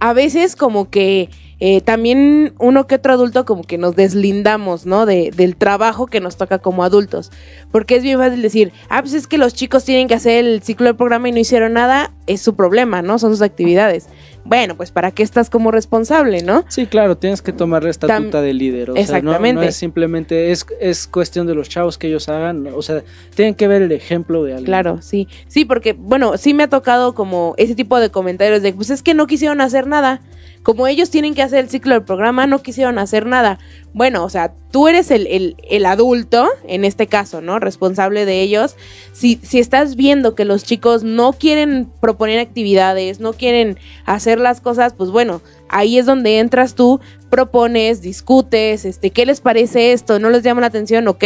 [0.00, 1.28] a veces como que
[1.60, 5.06] eh, también uno que otro adulto como que nos deslindamos, ¿no?
[5.06, 7.32] De, del trabajo que nos toca como adultos.
[7.72, 10.62] Porque es bien fácil decir, ah, pues es que los chicos tienen que hacer el
[10.62, 13.18] ciclo del programa y no hicieron nada, es su problema, ¿no?
[13.18, 14.06] Son sus actividades.
[14.48, 16.64] Bueno, pues ¿para qué estás como responsable, no?
[16.68, 18.90] Sí, claro, tienes que tomar la estatuta Tam- de líder.
[18.90, 19.54] O sea, no- Exactamente.
[19.62, 22.66] no, es simplemente, es, es cuestión de los chavos que ellos hagan.
[22.74, 23.02] O sea,
[23.34, 24.66] tienen que ver el ejemplo de alguien.
[24.66, 25.28] Claro, sí.
[25.48, 29.02] Sí, porque, bueno, sí me ha tocado como ese tipo de comentarios de, pues es
[29.02, 30.22] que no quisieron hacer nada.
[30.68, 33.58] Como ellos tienen que hacer el ciclo del programa, no quisieron hacer nada.
[33.94, 37.58] Bueno, o sea, tú eres el, el, el adulto, en este caso, ¿no?
[37.58, 38.76] Responsable de ellos.
[39.14, 44.60] Si, si estás viendo que los chicos no quieren proponer actividades, no quieren hacer las
[44.60, 47.00] cosas, pues bueno, ahí es donde entras tú,
[47.30, 50.18] propones, discutes, este, ¿qué les parece esto?
[50.18, 51.08] ¿No les llama la atención?
[51.08, 51.24] Ok,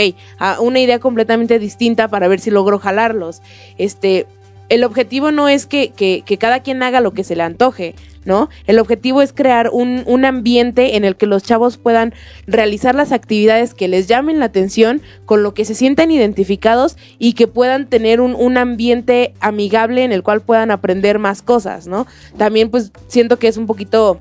[0.60, 3.42] una idea completamente distinta para ver si logro jalarlos.
[3.76, 4.28] Este,
[4.68, 7.96] el objetivo no es que, que, que cada quien haga lo que se le antoje,
[8.24, 8.48] ¿no?
[8.66, 12.14] El objetivo es crear un, un ambiente en el que los chavos puedan
[12.46, 17.32] realizar las actividades que les llamen la atención, con lo que se sientan identificados y
[17.34, 22.06] que puedan tener un, un ambiente amigable en el cual puedan aprender más cosas, ¿no?
[22.36, 24.20] También pues siento que es un poquito...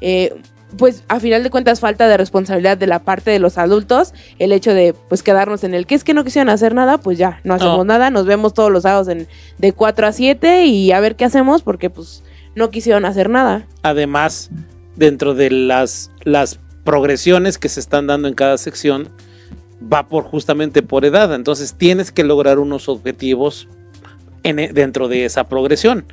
[0.00, 0.32] eh,
[0.76, 4.50] pues a final de cuentas falta de responsabilidad de la parte de los adultos, el
[4.50, 7.38] hecho de pues quedarnos en el que es que no quisieron hacer nada, pues ya,
[7.44, 7.84] no hacemos No.
[7.84, 9.28] nada, nos vemos todos los sábados en,
[9.58, 12.24] de 4 a 7 y a ver qué hacemos porque pues
[12.54, 13.66] no quisieron hacer nada.
[13.82, 14.50] Además,
[14.96, 19.08] dentro de las, las progresiones que se están dando en cada sección,
[19.92, 21.34] va por justamente por edad.
[21.34, 23.68] Entonces tienes que lograr unos objetivos
[24.42, 26.04] en e- dentro de esa progresión.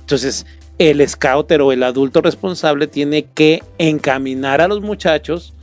[0.00, 0.46] Entonces,
[0.78, 5.54] el scouter o el adulto responsable tiene que encaminar a los muchachos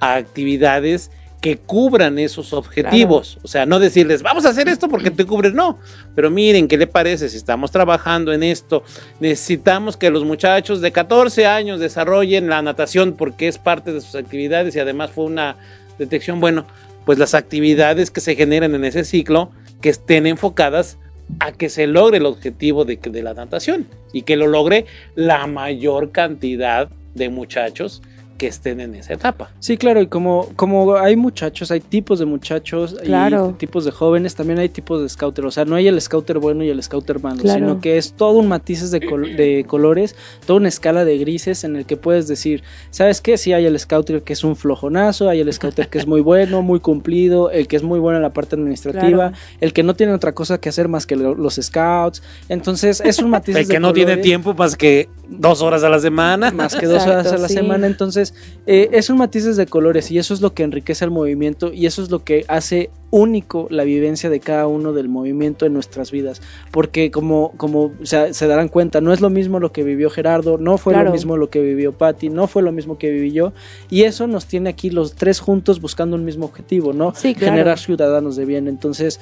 [0.00, 3.38] a actividades que cubran esos objetivos.
[3.42, 5.78] O sea, no decirles, vamos a hacer esto porque te cubres, no.
[6.14, 8.82] Pero miren, ¿qué le parece si estamos trabajando en esto?
[9.20, 14.14] Necesitamos que los muchachos de 14 años desarrollen la natación porque es parte de sus
[14.14, 15.56] actividades y además fue una
[15.98, 16.40] detección.
[16.40, 16.66] Bueno,
[17.04, 20.98] pues las actividades que se generan en ese ciclo que estén enfocadas
[21.40, 25.46] a que se logre el objetivo de, de la natación y que lo logre la
[25.46, 28.02] mayor cantidad de muchachos
[28.36, 29.50] que estén en esa etapa.
[29.60, 33.50] Sí, claro, y como, como hay muchachos, hay tipos de muchachos, Claro.
[33.54, 35.44] y tipos de jóvenes, también hay tipos de scouter.
[35.46, 37.58] O sea, no hay el scouter bueno y el scouter malo, Claro.
[37.58, 40.14] sino que es todo un matices de, col- de colores,
[40.46, 43.38] toda una escala de grises en el que puedes decir, ¿sabes qué?
[43.38, 46.62] Sí, hay el scouter que es un flojonazo, hay el scouter que es muy bueno,
[46.62, 49.36] muy cumplido, el que es muy bueno en la parte administrativa, Claro.
[49.60, 52.22] el que no tiene otra cosa que hacer más que lo- los scouts.
[52.48, 55.88] Entonces, es un matices El que de no tiene tiempo más que dos horas a
[55.88, 56.50] la semana.
[56.50, 57.54] más que dos Exacto, horas a la sí.
[57.54, 57.86] semana.
[57.86, 58.25] Entonces,
[58.66, 61.86] eh, es un matices de colores y eso es lo que enriquece el movimiento y
[61.86, 66.10] eso es lo que hace único la vivencia de cada uno del movimiento en nuestras
[66.10, 66.42] vidas.
[66.70, 70.10] Porque como, como o sea, se darán cuenta, no es lo mismo lo que vivió
[70.10, 71.08] Gerardo, no fue Claro.
[71.08, 73.52] lo mismo lo que vivió Patty, no fue lo mismo que viví yo.
[73.90, 77.14] Y eso nos tiene aquí los tres juntos buscando un mismo objetivo, ¿no?
[77.14, 77.52] Sí, claro.
[77.52, 78.68] Generar ciudadanos de bien.
[78.68, 79.20] Entonces,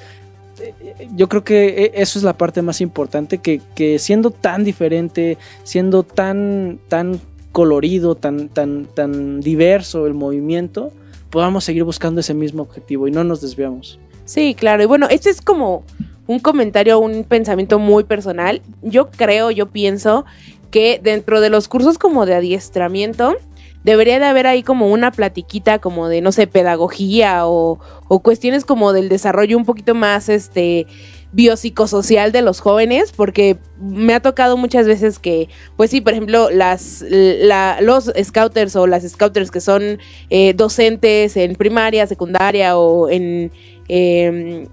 [1.15, 5.37] yo creo que eh, eso es la parte más importante, que, que siendo tan diferente,
[5.63, 7.19] siendo tan, tan
[7.55, 10.91] colorido, tan, tan, tan diverso el movimiento,
[11.29, 13.97] podamos seguir buscando ese mismo objetivo y no nos desviamos.
[14.25, 14.83] Sí, claro.
[14.83, 15.85] Y bueno, este es como
[16.27, 18.61] un comentario, un pensamiento muy personal.
[18.81, 20.25] Yo creo, yo pienso
[20.69, 23.37] que dentro de los cursos como de adiestramiento,
[23.85, 28.65] debería de haber ahí como una platiquita como de, no sé, pedagogía o, o cuestiones
[28.65, 30.87] como del desarrollo un poquito más, este
[31.35, 36.49] biopsicosocial de los jóvenes, porque me ha tocado muchas veces que, pues sí, por ejemplo,
[36.49, 43.09] las la- los scouters o las scouters que son eh, docentes en primaria, secundaria o
[43.09, 43.51] en
[43.89, 44.67] eh,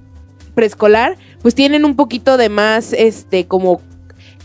[0.55, 3.81] preescolar, pues tienen un poquito de más, este, como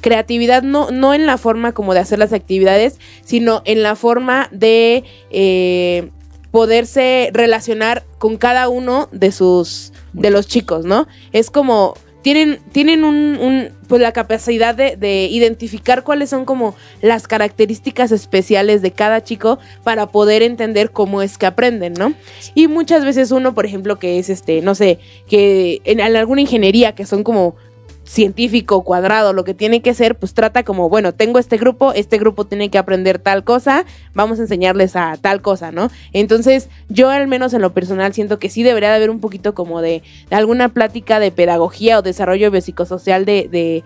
[0.01, 4.47] creatividad, no, no en la forma como de hacer las actividades, sino en la forma
[4.51, 6.10] de eh,
[6.51, 11.08] poderse relacionar con cada uno de sus, de los chicos, ¿no?
[11.34, 11.95] Es como,
[12.28, 18.82] tienen, tienen un, pues la capacidad de, de identificar cuáles son como las características especiales
[18.82, 22.12] de cada chico para poder entender cómo es que aprenden, ¿no?
[22.54, 26.96] Y muchas veces uno, por ejemplo, que es este, no sé, que en alguna ingeniería
[26.96, 27.56] que son como
[28.08, 32.17] científico cuadrado, lo que tiene que ser, pues trata como, bueno, tengo este grupo, este
[32.17, 35.91] grupo tiene que aprender tal cosa, vamos a enseñarles a tal cosa, ¿no?
[36.13, 39.54] Entonces, yo al menos en lo personal siento que sí debería de haber un poquito
[39.54, 43.84] como de, de alguna plática de pedagogía o desarrollo biopsicosocial de, de,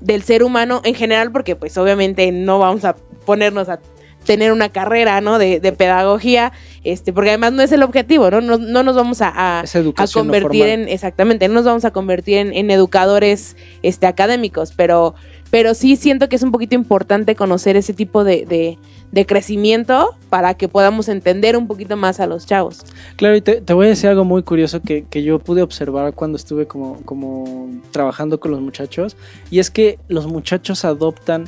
[0.00, 3.80] del ser humano en general, porque pues obviamente no vamos a ponernos a
[4.24, 5.38] tener una carrera, ¿no?
[5.38, 8.40] De, de pedagogía, este, porque además no es el objetivo, ¿no?
[8.40, 11.64] No, no nos vamos a, a, Es a educación no convertir en, exactamente, no nos
[11.64, 15.14] vamos a convertir en, en educadores este, académicos, pero,
[15.50, 18.78] pero sí siento que es un poquito importante conocer ese tipo de, de,
[19.12, 22.84] de crecimiento para que podamos entender un poquito más a los chavos.
[23.16, 26.14] Claro, y te, te voy a decir algo muy curioso que, que yo pude observar
[26.14, 29.16] cuando estuve como, como trabajando con los muchachos,
[29.50, 31.44] y es que los muchachos adoptan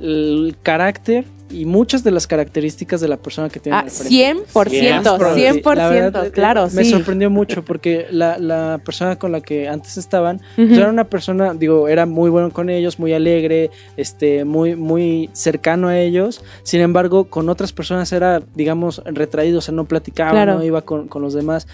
[0.00, 4.14] el carácter y muchas de las características de la persona que tienen Ah, al frente.
[4.52, 6.90] 100%, Sí, la verdad, 100%, eh, claro, Me sí.
[6.90, 11.54] sorprendió mucho porque la, la persona con la que antes estaban pues, era una persona,
[11.54, 16.44] digo, era muy bueno con ellos, muy alegre, este, muy, muy cercano a ellos.
[16.64, 20.56] Sin embargo, con otras personas era, digamos, retraído, o sea, no platicaba, Claro.
[20.56, 21.66] no iba con, con los demás.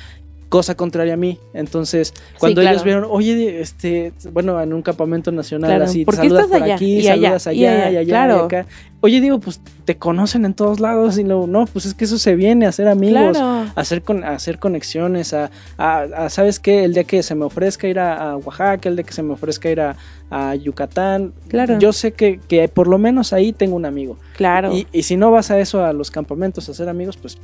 [0.54, 1.36] Cosa contraria a mí.
[1.52, 2.74] Entonces, cuando claro.
[2.76, 6.62] ellos vieron, oye, este, bueno, en un campamento nacional, Claro, así, ¿por saludas estás por
[6.64, 6.76] allá?
[6.76, 8.36] aquí, Y allá, saludas y allá, allá, y allá, claro.
[8.36, 8.66] y acá.
[9.04, 12.16] Oye, digo, pues te conocen en todos lados y no, no, pues es que eso
[12.16, 13.70] se viene a ser amigos, Claro.
[13.76, 16.84] a hacer, con, a hacer conexiones, a, a, a, ¿sabes qué?
[16.84, 19.34] El día que se me ofrezca ir a, a Oaxaca, el día que se me
[19.34, 19.96] ofrezca ir a,
[20.30, 21.78] a Yucatán, Claro.
[21.78, 24.16] yo sé que, que por lo menos ahí tengo un amigo.
[24.38, 24.72] Claro.
[24.74, 27.36] Y, y si no vas a eso, a los campamentos, a hacer amigos, pues,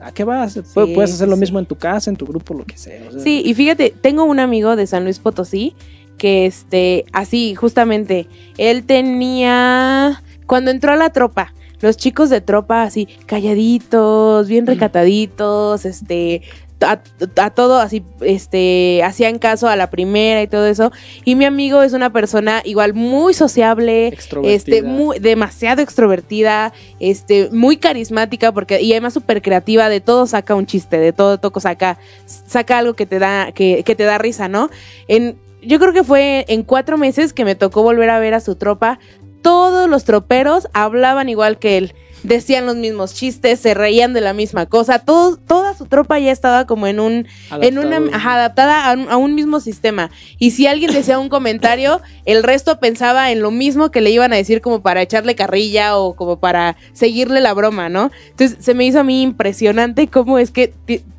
[0.00, 0.56] ¿a qué vas?
[0.56, 1.40] Pu- Puedes hacer lo sí.
[1.40, 3.02] mismo en tu casa, en tu grupo, lo que sea.
[3.08, 5.74] o sea, Sí, y fíjate, tengo un amigo de San Luis Potosí
[6.16, 12.82] que este, así, justamente, él tenía, cuando entró a la tropa, los chicos de tropa
[12.82, 16.42] así, calladitos, bien recataditos, este,
[16.80, 17.00] a,
[17.36, 20.90] a todo así, este, hacían caso a la primera y todo eso.
[21.24, 24.54] Y mi amigo es una persona igual muy sociable, Extrovertida.
[24.54, 30.54] este, muy, demasiado extrovertida, este, muy carismática, porque, y además súper creativa, de todo saca
[30.54, 34.18] un chiste, de todo toco saca, saca algo que te da, que, que te da
[34.18, 34.70] risa, ¿no?
[35.08, 38.40] En, yo creo que fue en cuatro meses que me tocó volver a ver a
[38.40, 38.98] su tropa.
[39.42, 41.94] Todos los troperos hablaban igual que él.
[42.24, 44.98] Decían los mismos chistes, se reían de la misma cosa.
[44.98, 47.28] Todo, toda su tropa ya estaba como en un,
[47.60, 50.10] en una, ajá, adaptada a un, a un mismo sistema.
[50.38, 54.32] Y si alguien decía un comentario, el resto pensaba en lo mismo que le iban
[54.32, 58.10] a decir como para echarle carrilla o como para seguirle la broma, ¿no?
[58.30, 60.74] Entonces se me hizo a mí impresionante cómo es que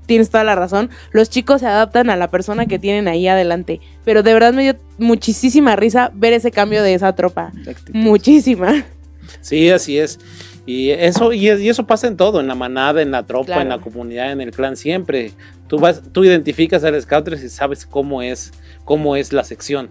[0.10, 0.90] tienes toda la razón.
[1.14, 3.80] Los chicos se adaptan a la persona que tienen ahí adelante.
[4.04, 7.54] Pero de verdad me dio muchísima risa ver ese cambio de esa tropa.
[7.94, 8.84] Muchísima.
[9.42, 10.20] Sí, así es.
[10.66, 13.62] Y eso, y, y eso pasa en todo, en la manada, en la tropa, Claro.
[13.62, 15.32] en la comunidad, en el clan, siempre.
[15.68, 18.52] Tú vas, tú identificas al scouter y sabes cómo es,
[18.86, 19.90] cómo es la sección.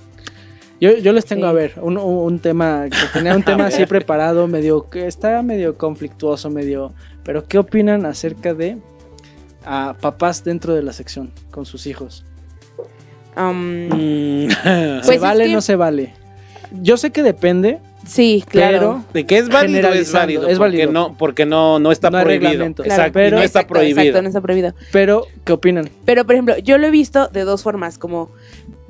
[0.80, 1.48] Yo, yo les tengo Sí.
[1.48, 5.42] a ver un, un- un tema, que tenía un tema así preparado, medio, que está
[5.42, 6.92] medio conflictuoso, medio,
[7.24, 8.78] pero ¿qué opinan acerca de
[9.70, 12.24] a papás dentro de la sección con sus hijos?
[13.36, 16.14] Mm, ¿Se Pues es vale que- no se vale?
[16.82, 19.02] Yo sé que depende, sí, claro.
[19.14, 20.42] de que es válido, es válido.
[20.48, 20.92] es porque válido.
[20.92, 22.50] no, porque no, no está No prohibido.
[22.74, 24.00] Claro, Exacto, pero- no está Exacto, prohibido.
[24.02, 24.74] Exacto, no está prohibido.
[24.92, 25.88] pero ¿qué opinan?
[26.04, 28.30] Pero, por ejemplo, yo lo he visto de dos formas, como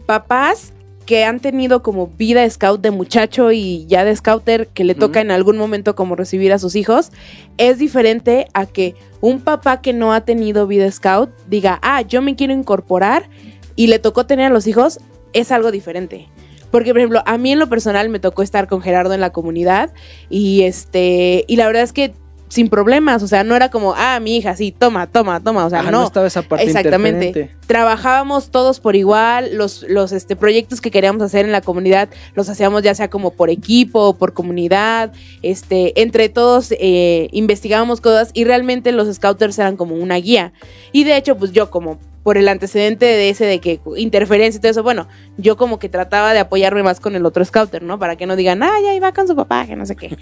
[0.06, 0.72] papás
[1.09, 5.22] que han tenido como vida scout de muchacho y ya de scouter que le toca
[5.22, 7.12] en algún momento como recibir a sus hijos,
[7.56, 12.20] es diferente a que un papá que no ha tenido vida scout diga, ah, yo
[12.20, 13.30] me quiero incorporar
[13.74, 15.00] y le tocó tener a los hijos,
[15.32, 16.28] es algo diferente.
[16.70, 19.30] Porque, por ejemplo, a mí en lo personal me tocó estar con Gerardo en la
[19.30, 19.94] comunidad
[20.28, 22.12] y este, y la verdad es que
[22.49, 25.70] sin problemas, o sea, no era como, ah, mi hija, sí, toma, toma, toma, o
[25.70, 26.07] sea, Ajá, no.
[26.07, 27.51] estaba esa parte Exactamente.
[27.66, 32.49] Trabajábamos todos por igual, los, los este, proyectos que queríamos hacer en la comunidad los
[32.49, 38.30] hacíamos ya sea como por equipo o por comunidad, este, entre todos eh, investigábamos cosas
[38.32, 40.53] y realmente los scouters eran como una guía.
[40.92, 44.60] Y de hecho, pues yo como por el antecedente de ese de que interferencia y
[44.60, 45.08] todo eso, bueno,
[45.38, 47.98] yo como que trataba de apoyarme más con el otro scouter, ¿no?
[47.98, 50.14] Para que no digan, ah, ya iba con su papá, que no sé qué.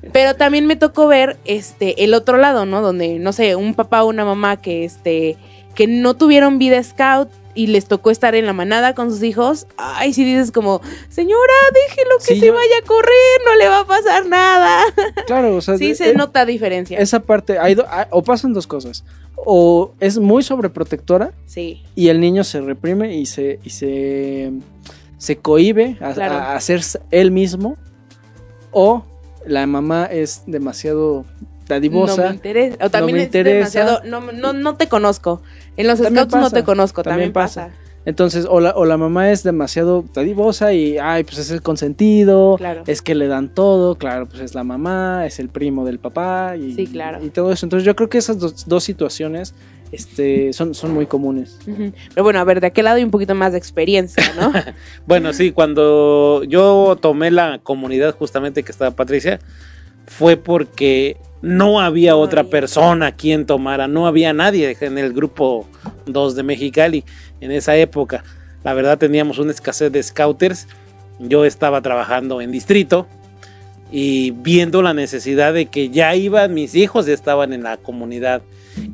[0.14, 2.80] Pero también me tocó ver este el otro lado, ¿no?
[2.80, 5.36] Donde, no sé, un papá o una mamá que este
[5.74, 9.66] que no tuvieron vida scout y les tocó estar en la manada con sus hijos.
[9.76, 11.52] Ay, si dices como, señora,
[11.88, 14.82] déjelo que Sí, se yo- vaya a correr, no le va a pasar nada.
[15.26, 16.98] Claro, o sea, Sí de- se eh, nota diferencia.
[16.98, 19.04] esa parte, hay do- o pasan dos cosas,
[19.36, 24.52] o es muy sobreprotectora Sí, y el niño se reprime y se, y se,
[25.18, 26.34] se cohíbe a, Claro.
[26.36, 27.76] a hacer él mismo,
[28.70, 29.04] o
[29.44, 31.24] la mamá es demasiado
[31.74, 32.22] no dadivosa.
[32.28, 32.76] me interesa.
[32.84, 33.80] O también me es interesa.
[33.80, 35.42] demasiado, no, no, no te conozco.
[35.76, 37.70] En los También scouts no te conozco, también también, pasa.
[38.06, 42.56] Entonces, o la, o la mamá es demasiado dadivosa y, ay, pues es el consentido,
[42.56, 42.82] Claro.
[42.86, 46.56] es que le dan todo, claro, pues es la mamá, es el primo del papá
[46.56, 47.22] y, Sí, claro.
[47.22, 47.66] y todo eso.
[47.66, 49.54] Entonces, yo creo que esas dos, dos situaciones
[49.92, 51.58] este, son, son muy comunes.
[51.66, 54.50] Pero bueno, a ver, de aquel lado hay un poquito más de experiencia, ¿no?
[55.06, 59.40] Bueno, sí, cuando yo tomé la comunidad justamente que estaba Patricia,
[60.06, 65.66] fue porque no había otra persona quien tomara, no había nadie en el grupo
[66.06, 67.04] 2 de Mexicali
[67.40, 68.24] en esa época.
[68.62, 70.68] La verdad teníamos una escasez de scouters.
[71.18, 73.06] Yo estaba trabajando en distrito
[73.90, 78.42] y viendo la necesidad de que ya iban mis hijos, ya estaban en la comunidad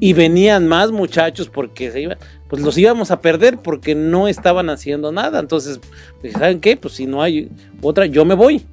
[0.01, 2.19] y venían más muchachos porque se iban,
[2.49, 5.41] pues los íbamos a perder porque no estaban haciendo nada.
[5.41, 5.81] Entonces,
[6.21, 6.77] pues, ¿saben qué?
[6.77, 7.51] Pues si no hay
[7.83, 8.65] otra, yo me voy.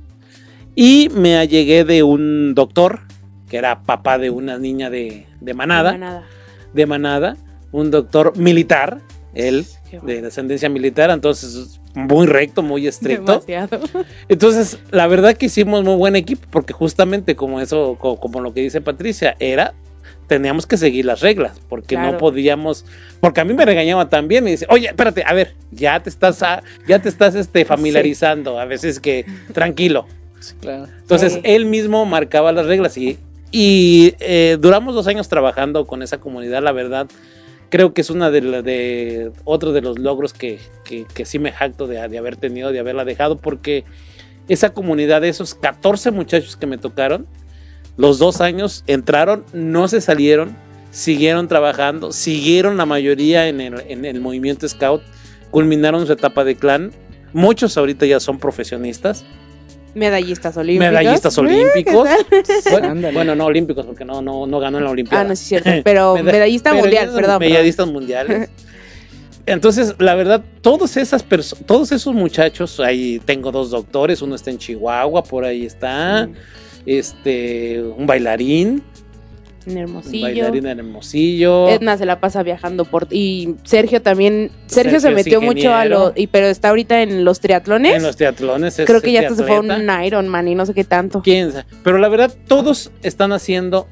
[0.76, 3.02] Y me allegué de un doctor
[3.54, 6.24] que era papá de una niña de, de manada, Nada.
[6.74, 7.38] de manada,
[7.72, 8.98] un doctor militar,
[9.36, 9.68] él
[10.02, 13.44] de descendencia militar, entonces muy recto, muy estricto.
[13.46, 13.80] Demasiado.
[14.28, 18.56] Entonces, la verdad que hicimos muy buen equipo, porque justamente como eso, co- como, lo
[18.56, 19.76] que dice Patricia, era,
[20.26, 22.88] teníamos que seguir las reglas, porque no podíamos,
[23.20, 26.42] porque a mí me regañaba también, me dice, oye, espérate, a ver, ya te estás,
[26.42, 30.08] a- ya te estás este, familiarizando, a veces que, tranquilo.
[30.40, 30.88] Sí, claro.
[31.02, 31.42] Entonces, Sí.
[31.44, 33.20] él mismo marcaba las reglas y,
[33.54, 37.08] y eh, duramos dos años trabajando con esa comunidad, la verdad.
[37.70, 41.38] Creo que es una de, la- de otro de los logros que, que- que sí
[41.40, 43.84] me jacto de, de haber tenido, de haberla dejado, porque
[44.48, 47.28] esa comunidad, esos 14 muchachos que me tocaron,
[47.96, 50.56] los dos años entraron, no se salieron,
[50.90, 55.04] siguieron trabajando, siguieron la mayoría en el, en el movimiento scout,
[55.52, 56.92] culminaron su etapa de clan.
[57.34, 59.26] Muchos ahorita ya son profesionistas.
[59.96, 60.92] Medallistas olímpicos.
[60.92, 62.10] Medallistas olímpicos.
[63.14, 65.24] Bueno, no olímpicos, porque no, no, no ganó en la Olimpiada.
[65.24, 65.70] Ah, no, sí es cierto.
[65.84, 67.22] Pero Meda- medallista mundial, perdón.
[67.22, 67.40] perdón.
[67.40, 68.50] Medallistas mundiales.
[69.46, 71.26] Entonces, la verdad, todos esas
[71.66, 76.30] todos esos muchachos, ahí tengo dos doctores, uno está en Chihuahua, por ahí está,
[76.86, 78.82] este, un bailarín,
[79.68, 80.24] En Hermosillo.
[80.24, 81.70] bailarín en Hermosillo.
[81.70, 85.86] Edna se la pasa viajando por y Sergio también Sergio, se Sergio metió mucho a
[85.86, 88.80] lo y pero está ahorita en los triatlones en los triatlones.
[88.80, 91.52] es creo que ya hasta se fue un Ironman y no sé qué tanto quién
[91.52, 91.66] sabe.
[91.84, 93.88] Pero la verdad, todos están haciendo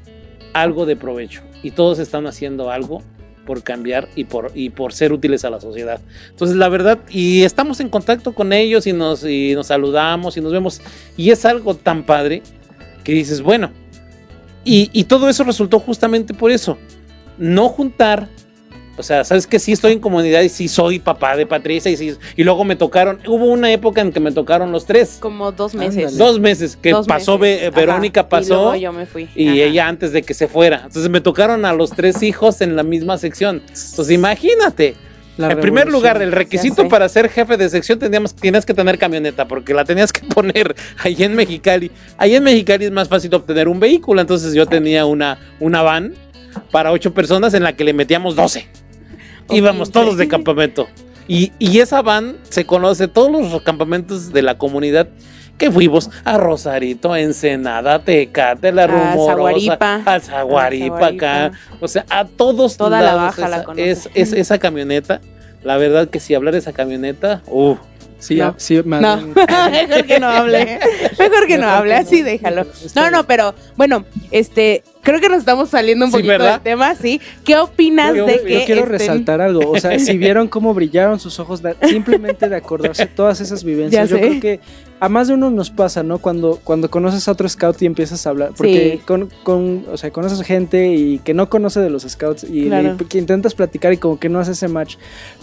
[0.52, 3.02] algo de provecho y todos están haciendo algo
[3.46, 6.00] por cambiar y por, y por ser útiles a la sociedad.
[6.30, 10.40] Entonces, la verdad, y estamos en contacto con ellos y nos, y nos saludamos y
[10.40, 10.80] nos vemos.
[11.16, 12.42] Y es algo tan padre
[13.04, 13.72] que dices, bueno,
[14.64, 16.78] y, y todo eso resultó justamente por eso.
[17.38, 18.28] No juntar
[18.98, 21.96] O sea, sabes que sí estoy en comunidad y sí soy papá de Patricia y
[21.96, 25.16] sí, y luego me tocaron, hubo una época en que me tocaron los tres.
[25.18, 26.18] Como dos meses.
[26.18, 27.62] Dos meses que Dos pasó meses.
[27.62, 28.28] Ve- Verónica Ajá.
[28.28, 29.28] pasó Y luego yo me fui.
[29.34, 29.56] y Ajá.
[29.56, 30.82] ella antes de que se fuera.
[30.84, 33.62] Entonces me tocaron a los tres hijos en la misma sección.
[33.66, 34.94] Entonces imagínate.
[35.38, 38.98] La en primer lugar, el requisito para ser jefe de sección teníamos, tienes que tener
[38.98, 41.90] camioneta, porque la tenías que poner ahí en Mexicali.
[42.18, 46.14] Ahí en Mexicali es más fácil obtener un vehículo, entonces yo tenía una, una van
[46.70, 48.68] para ocho personas en la que le metíamos 12.
[49.50, 49.94] Íbamos Ok.
[49.94, 50.88] todos de campamento.
[51.28, 55.08] Y, y esa van se conoce todos los campamentos de la comunidad
[55.62, 61.52] que fuimos a Rosarito, a Ensenada, Tecate, La A Rumorosa, a Zaguaripa acá.
[61.80, 63.90] O sea, a todos Toda la lados baja la esa, conoce.
[63.92, 65.20] es, es- esa camioneta.
[65.62, 67.76] La verdad que si hablar de esa camioneta, uh,
[68.22, 68.54] Sí, No.
[68.56, 69.34] sí, más No, bien.
[69.88, 70.78] mejor que no hable.
[71.18, 72.66] Mejor que no hable, que así déjalo.
[72.94, 76.52] No, no, pero bueno, este, creo que nos estamos saliendo un Sí, poquito ¿verdad?
[76.54, 77.20] del tema, ¿sí?
[77.44, 80.72] ¿Qué opinas Yo, de yo que quiero estén- resaltar algo, o sea, si vieron cómo
[80.72, 84.60] brillaron sus ojos, de- simplemente de acordarse todas esas vivencias, yo creo que
[85.00, 86.18] a más de uno nos pasa, ¿no?
[86.18, 89.04] Cuando, cuando conoces a otro scout y empiezas a hablar, porque Sí.
[89.04, 92.94] con, con, o sea, conoces gente y que no conoce de los scouts y Claro.
[92.96, 94.94] le- que intentas platicar y como que no hace ese match,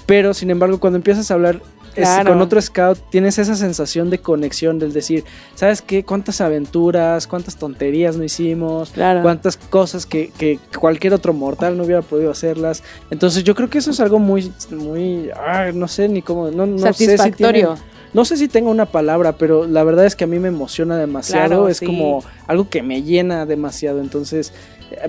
[0.06, 1.60] pero sin embargo cuando empiezas a hablar
[1.96, 5.24] es- con otro scout tienes esa sensación de conexión, del decir,
[5.56, 6.04] ¿sabes qué?
[6.04, 8.92] ¿Cuántas aventuras, cuántas tonterías no hicimos?
[8.92, 9.22] Claro.
[9.22, 12.84] cuántas cosas que, que cualquier otro mortal no hubiera podido hacerlas.
[13.12, 16.66] Entonces yo creo que eso es algo muy, muy, ah, no sé ni cómo, no,
[16.66, 17.68] no sé si tiene-
[18.14, 20.98] no sé si tengo una palabra, pero la verdad es que a mí me emociona
[20.98, 21.86] demasiado, Claro, es sí.
[21.86, 24.52] como algo que me llena demasiado, entonces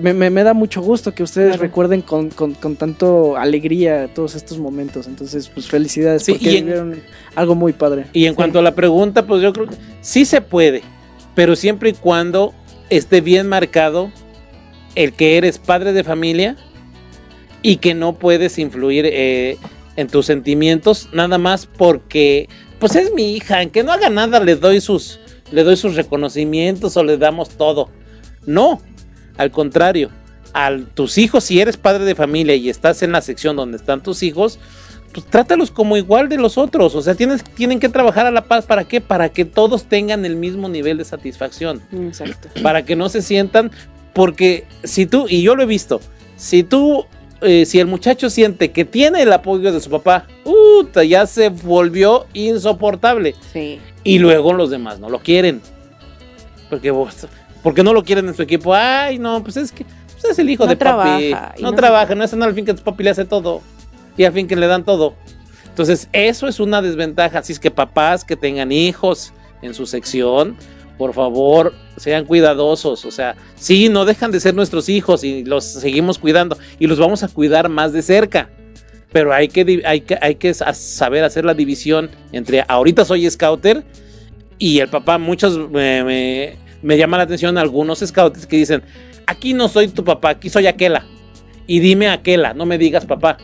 [0.01, 1.61] me, me- me da mucho gusto que ustedes Claro.
[1.63, 6.57] recuerden con, con, con tanto alegría todos estos momentos, entonces pues felicidades Sí, porque y
[6.57, 7.01] en- vivieron
[7.35, 8.05] algo muy padre.
[8.13, 10.81] Y en cuanto a la pregunta, pues yo creo que sí se puede,
[11.35, 12.53] pero siempre y cuando
[12.89, 14.11] esté bien marcado
[14.95, 16.55] el que eres padre de familia
[17.61, 19.57] y que no puedes influir eh,
[19.95, 24.39] en tus sentimientos nada más porque pues es mi hija, en que no haga nada
[24.39, 25.19] le doy sus
[25.51, 27.89] le doy sus reconocimientos o le damos todo.
[28.45, 28.81] No,
[29.41, 30.09] al contrario,
[30.53, 34.03] a tus hijos si eres padre de familia y estás en la sección donde están
[34.03, 34.59] tus hijos,
[35.13, 36.93] pues trátalos como igual de los otros.
[36.95, 38.65] O sea, tienes, tienen que trabajar a la paz.
[38.65, 39.01] ¿Para qué?
[39.01, 41.81] Para que todos tengan el mismo nivel de satisfacción.
[41.91, 42.49] Exacto.
[42.61, 43.71] Para que no se sientan.
[44.13, 45.99] Porque si tú, y yo lo he visto,
[46.37, 47.05] si tú,
[47.41, 51.49] eh, si el muchacho siente que tiene el apoyo de su papá, puta, ya se
[51.49, 53.35] volvió insoportable.
[53.51, 53.79] Sí.
[54.03, 55.61] Y luego los demás no lo quieren.
[56.69, 57.27] Porque, vos-
[57.63, 58.73] porque no lo quieren en su equipo.
[58.73, 61.29] Ay, no, pues es que pues es el hijo No de papi.
[61.31, 63.61] trabaja, y No, no trabaja, no es al fin que su papi le hace todo.
[64.17, 65.15] Y al fin que le dan todo.
[65.67, 67.39] Entonces, eso es una desventaja.
[67.39, 69.31] Así es que papás que tengan hijos
[69.61, 70.57] en su sección,
[70.97, 73.05] por favor, sean cuidadosos.
[73.05, 76.57] O sea, sí, no dejan de ser nuestros hijos y los seguimos cuidando.
[76.77, 78.49] Y los vamos a cuidar más de cerca.
[79.13, 83.29] Pero hay que, hay que, hay que sa- saber hacer la división entre ahorita soy
[83.29, 83.83] scouter
[84.57, 85.17] y el papá.
[85.17, 88.81] Muchos me, me, me llama la atención algunos scouts que dicen,
[89.27, 91.05] aquí no soy tu papá, aquí soy aquela.
[91.67, 93.37] Y dime aquela, no me digas papá.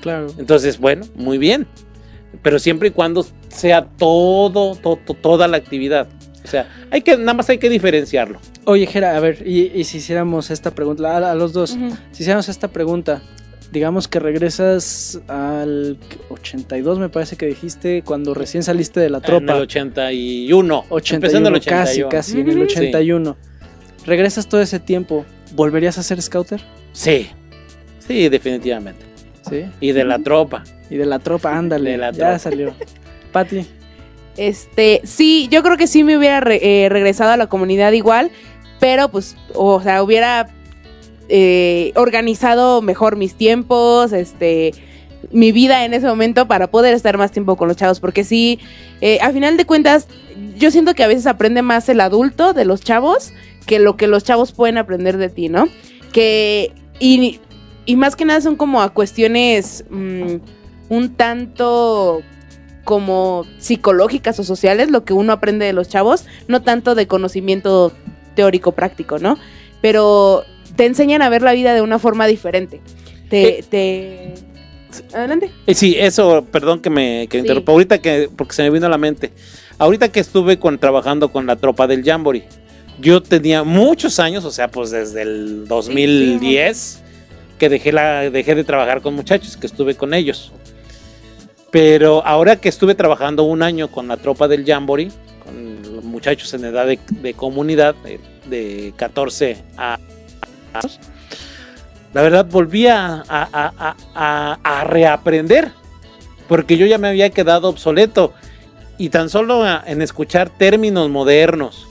[0.00, 0.28] Claro.
[0.38, 1.66] Entonces, bueno, muy bien.
[2.42, 6.08] Pero siempre y cuando sea todo, to- to- toda la actividad.
[6.44, 8.38] O sea, hay que, nada más hay que diferenciarlo.
[8.64, 11.70] Oye, Jera, a ver, y, y si hiciéramos esta pregunta, a, a los dos,
[12.12, 13.22] si hiciéramos esta pregunta,
[13.72, 15.98] digamos que regresas al
[16.30, 19.56] 82, me parece que dijiste, cuando recién saliste de la En tropa.
[19.56, 20.84] el 81.
[20.88, 22.08] 81, empezando en el casi, 81.
[22.10, 22.64] casi, en el Ujú.
[22.64, 23.36] 81.
[24.06, 26.60] Regresas todo ese tiempo, ¿volverías a ser scouter?
[26.92, 27.28] Sí,
[28.06, 29.04] sí, definitivamente.
[29.48, 29.64] Sí.
[29.80, 30.64] Y de la tropa.
[30.90, 32.38] Y de la tropa, ándale, De la ya tropa.
[32.38, 32.74] salió.
[33.32, 33.66] Pati,
[34.36, 38.30] Este, sí, yo creo que sí me hubiera re- eh, regresado a la comunidad igual,
[38.80, 40.48] pero pues, o sea, hubiera
[41.28, 44.72] eh, organizado mejor mis tiempos, este,
[45.30, 48.58] mi vida en ese momento para poder estar más tiempo con los chavos, porque sí,
[49.00, 50.08] eh, a final de cuentas,
[50.56, 53.32] yo siento que a veces aprende más el adulto de los chavos
[53.66, 55.68] que lo que los chavos pueden aprender de ti, ¿no?
[56.12, 57.38] Que, y,
[57.96, 60.36] más que nada son como a cuestiones mm,
[60.88, 62.22] un tanto
[62.84, 67.92] como psicológicas o sociales, lo que uno aprende de los chavos, no tanto de conocimiento
[68.34, 69.36] teórico práctico, ¿no?
[69.82, 70.44] Pero
[70.78, 72.80] te enseñan a ver la vida de una forma diferente.
[73.28, 73.64] Te, Eh.
[73.68, 74.34] te...
[75.12, 75.50] Adelante.
[75.66, 77.40] Eh, Sí, eso, perdón que me que Sí.
[77.40, 77.72] interrumpa.
[77.72, 79.32] Ahorita que, porque se me vino a la mente.
[79.76, 82.44] Ahorita que estuve con, trabajando con la tropa del Jamboree,
[83.00, 87.00] yo tenía muchos años, o sea, pues desde el 2010,
[87.58, 90.52] que dejé, la, dejé de trabajar con muchachos, que estuve con ellos.
[91.72, 95.10] Pero ahora que estuve trabajando un año con la tropa del Jamboree,
[95.44, 99.98] con los muchachos en edad de, de comunidad, de, de 14 a
[102.14, 103.94] la verdad volví a,
[104.86, 105.72] reaprender,
[106.48, 108.32] porque yo ya me había quedado obsoleto.
[109.00, 111.87] Y tan solo en escuchar términos modernos,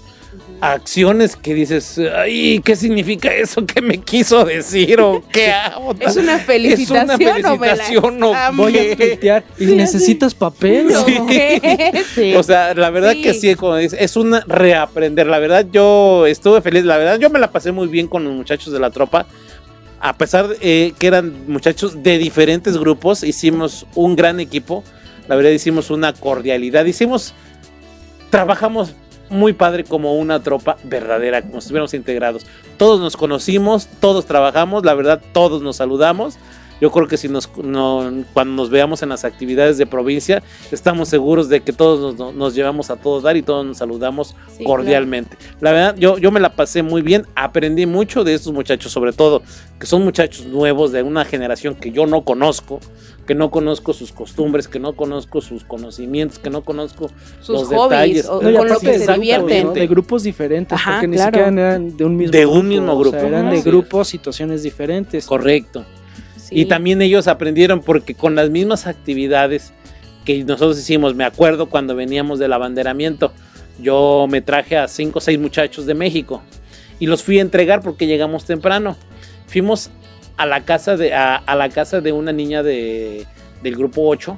[0.61, 3.65] acciones que dices, ay, ¿qué significa eso?
[3.65, 4.99] ¿Qué me quiso decir?
[5.01, 5.95] ¿O qué hago?
[5.99, 9.43] Es una felicitación, Es una o me la felicitación, ¿o está Voy a tuitear.
[9.59, 10.87] ¿Y Sí, necesitas papel?
[10.87, 11.17] No, Sí.
[11.27, 12.03] ¿qué?
[12.15, 12.33] Sí.
[12.35, 13.21] O sea, la verdad Sí.
[13.21, 15.27] que sí, como dice, es un reaprender.
[15.27, 16.83] La verdad, yo estuve feliz.
[16.85, 19.27] La verdad, yo me la pasé muy bien con los muchachos de la tropa.
[19.99, 24.83] A pesar de eh, que eran muchachos de diferentes grupos, hicimos un gran equipo.
[25.27, 26.85] La verdad, hicimos una cordialidad.
[26.85, 27.33] Hicimos,
[28.29, 28.93] trabajamos
[29.29, 32.45] muy padre como una tropa verdadera, como si estuviéramos integrados.
[32.77, 36.37] Todos nos conocimos, todos trabajamos, la verdad, todos nos saludamos.
[36.79, 41.09] Yo creo que si nos, no- cuando nos veamos en las actividades de provincia, estamos
[41.09, 44.63] seguros de que todos nos, nos llevamos a todos dar y todos nos saludamos Sí,
[44.63, 45.37] cordialmente.
[45.59, 49.13] La verdad, yo, yo me la pasé muy bien, aprendí mucho de estos muchachos, sobre
[49.13, 49.41] todo
[49.79, 52.79] que son muchachos nuevos de una generación que yo no conozco,
[53.27, 57.09] que no conozco sus costumbres, que no conozco sus conocimientos, que no conozco
[57.41, 58.25] Sus los hobbies detalles.
[58.29, 59.63] o No, con que se de grupos, divierten.
[59.67, 59.73] ¿no?
[59.73, 62.55] De grupos diferentes, Ajá, porque ni siquiera eran de un mismo De grupo.
[62.59, 63.25] un mismo o sea, grupo.
[63.27, 63.65] eran de Así es.
[63.65, 65.25] grupos, situaciones diferentes.
[65.25, 65.83] Correcto.
[66.47, 66.61] Sí.
[66.61, 69.73] Y también ellos aprendieron porque con las mismas actividades
[70.25, 73.33] que nosotros hicimos, me acuerdo cuando veníamos del abanderamiento,
[73.79, 76.41] yo me traje a cinco o seis muchachos de México
[76.99, 78.95] y los fui a entregar porque llegamos temprano.
[79.47, 79.89] Fuimos
[80.35, 83.25] a la casa de, a, a la casa de una niña de,
[83.63, 84.37] del grupo 8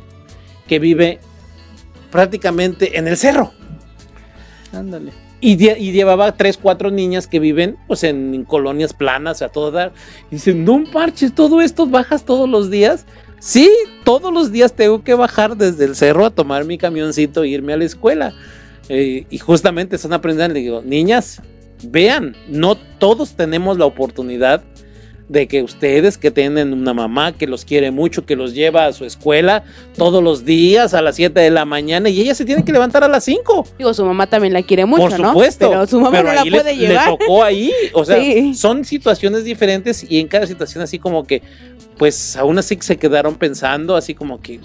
[0.68, 1.20] que vive
[2.12, 3.53] prácticamente en el cerro.
[4.72, 5.12] Ándale.
[5.42, 9.50] Y, lle- y llevaba tres, cuatro niñas que viven pues en, en colonias planas, a
[9.50, 9.94] todo dar.
[10.30, 13.06] Y dicen, no parches, todo esto bajas todos los días.
[13.40, 13.72] Sí,
[14.04, 17.72] todos los días tengo que bajar desde el cerro a tomar mi camioncito e irme
[17.74, 18.34] a la escuela.
[18.90, 20.56] Eh, y justamente están aprendiendo.
[20.56, 21.42] Le digo, niñas,
[21.84, 24.62] vean, no todos tenemos la oportunidad
[25.30, 28.94] de que ustedes que tienen una mamá que los quiere mucho, que los lleva a
[28.94, 29.64] su escuela
[29.96, 33.04] todos los días a las 7 de la mañana y ella se tiene que levantar
[33.04, 33.66] a las 5.
[33.78, 35.28] Digo, su mamá también la quiere mucho, Por ¿no?
[35.30, 35.70] supuesto.
[35.70, 37.10] Pero su mamá pero no la ahí le- puede le, llevar.
[37.18, 37.72] tocó ahí.
[37.94, 38.54] O sea, Sí.
[38.56, 41.42] son situaciones diferentes y en cada situación así como que,
[41.98, 44.60] pues aún así se quedaron pensando, así como que,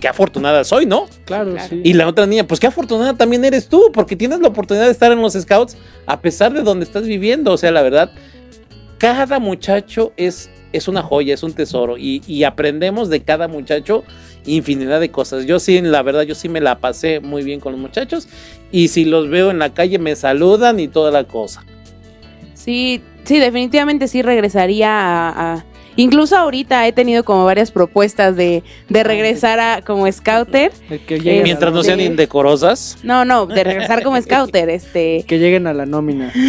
[0.00, 1.06] qué afortunada soy, ¿no?
[1.26, 1.68] Claro, Claro.
[1.68, 1.80] sí.
[1.84, 4.92] Y la otra niña, pues qué afortunada también eres tú, porque tienes la oportunidad de
[4.92, 7.52] estar en los scouts a pesar de donde estás viviendo.
[7.52, 8.10] O sea, la verdad,
[8.98, 14.04] cada muchacho es, es una joya, es un tesoro y, y aprendemos de cada muchacho
[14.46, 15.44] infinidad de cosas.
[15.46, 18.28] Yo sí, la verdad, yo sí me la pasé muy bien con los muchachos
[18.70, 21.64] y si los veo en la calle me saludan y toda la cosa.
[22.54, 25.64] Sí, sí, definitivamente sí regresaría a, a-
[25.96, 30.70] Incluso ahorita he tenido como varias propuestas de, de regresar a como scouter.
[31.06, 32.04] Que lleguen, Mientras no sean Sí.
[32.04, 32.98] indecorosas.
[33.02, 35.24] No, no, de regresar como scouter, este.
[35.28, 36.32] que lleguen a la nómina.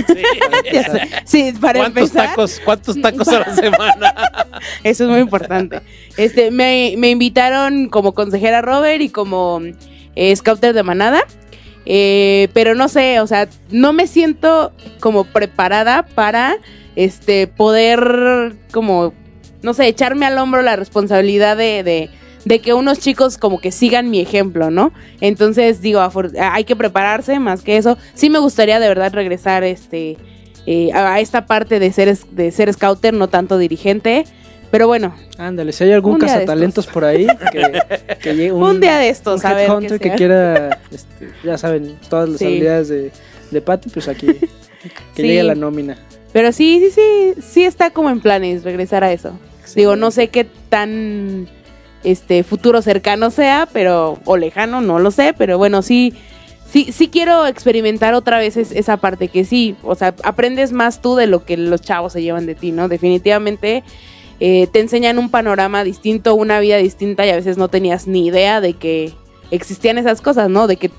[1.25, 2.29] Sí, para ¿Cuántos empezar.
[2.29, 4.13] tacos, cuántos tacos a la semana?
[4.83, 5.81] Eso es muy importante.
[6.17, 9.61] Este, me, me invitaron como consejera Robert y como
[10.15, 11.21] eh, scouter de manada.
[11.85, 16.57] Eh, pero no sé, o sea, no me siento como preparada para
[16.97, 19.13] este poder como
[19.61, 22.09] no sé, echarme al hombro la responsabilidad de, de,
[22.45, 24.91] de que unos chicos como que sigan mi ejemplo, ¿no?
[25.21, 26.01] Entonces digo,
[26.39, 27.97] hay que prepararse más que eso.
[28.13, 30.17] Sí me gustaría de verdad regresar este
[30.65, 34.25] eh, a esta parte de ser, de ser scouter, no tanto dirigente.
[34.69, 37.81] Pero bueno, Ándale, si hay algún Un cazatalentos por ahí, que,
[38.21, 39.99] que llegue un, día de estos, un a ver.
[39.99, 42.45] que quiera, este, ya saben, todas las Sí.
[42.47, 43.11] habilidades de,
[43.51, 44.25] de Patty, pues aquí,
[45.15, 45.21] que Sí.
[45.23, 45.97] llegue la nómina.
[46.37, 49.31] Pero sí, sí, sí, sí está como en planes regresar a eso.
[49.73, 51.47] Digo, no sé qué tan
[52.03, 56.13] este futuro cercano sea, pero o lejano, no lo sé, pero bueno, sí
[56.69, 61.01] sí sí quiero experimentar otra vez es- esa parte que sí, o sea, aprendes más
[61.01, 62.87] tú de lo que los chavos se llevan de ti, ¿no?
[62.87, 63.83] Definitivamente
[64.39, 68.27] eh, te enseñan un panorama distinto, una vida distinta y a veces no tenías ni
[68.27, 69.11] idea de que
[69.49, 70.67] existían esas cosas, ¿no?
[70.67, 70.91] De que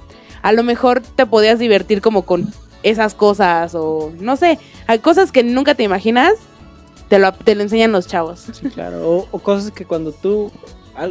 [0.42, 2.52] a lo mejor te podías divertir como con
[2.82, 6.32] esas cosas o no sé, hay cosas que nunca te imaginas,
[7.08, 8.46] te lo, te lo enseñan los chavos.
[8.52, 9.08] Sí, claro.
[9.10, 10.50] O, o cosas que cuando tú,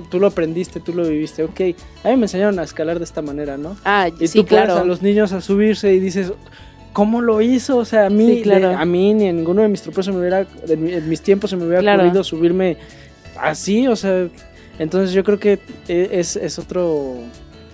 [0.10, 1.60] tú lo aprendiste, tú lo viviste, ok,
[2.04, 3.76] a mí me enseñaron a escalar de esta manera, ¿no?
[3.84, 4.78] Ah, Y sí, tú claro.
[4.78, 6.32] a los niños a subirse y dices,
[6.94, 7.78] ¿cómo lo hizo?
[7.78, 8.70] O sea, a mí, Sí, claro.
[8.70, 11.50] de- a mí ni en ninguno de mis tropas se me hubiera, en mis tiempos
[11.50, 12.04] se me hubiera Claro.
[12.04, 12.78] ocurrido subirme
[13.40, 14.28] así, o sea,
[14.80, 17.16] entonces yo creo que e- es, es otro,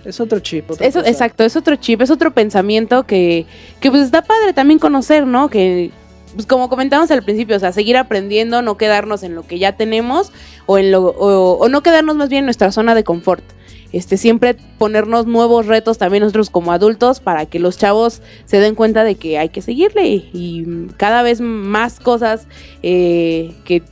[0.04, 0.70] es otro chip.
[0.70, 1.08] otra cosa.
[1.08, 3.46] exacto, es otro chip, es otro pensamiento que,
[3.80, 5.48] que pues está padre también conocer, ¿no?
[5.48, 5.90] Que
[6.34, 9.76] pues como comentamos al principio, o sea, seguir aprendiendo, no quedarnos en lo que ya
[9.76, 10.32] tenemos
[10.66, 13.44] o en lo o, o no quedarnos más bien en nuestra zona de confort.
[13.92, 18.74] Este, siempre ponernos nuevos retos también nosotros como adultos para que los chavos se den
[18.74, 22.48] cuenta de que hay que seguirle y, y cada vez más cosas
[22.82, 23.84] eh, que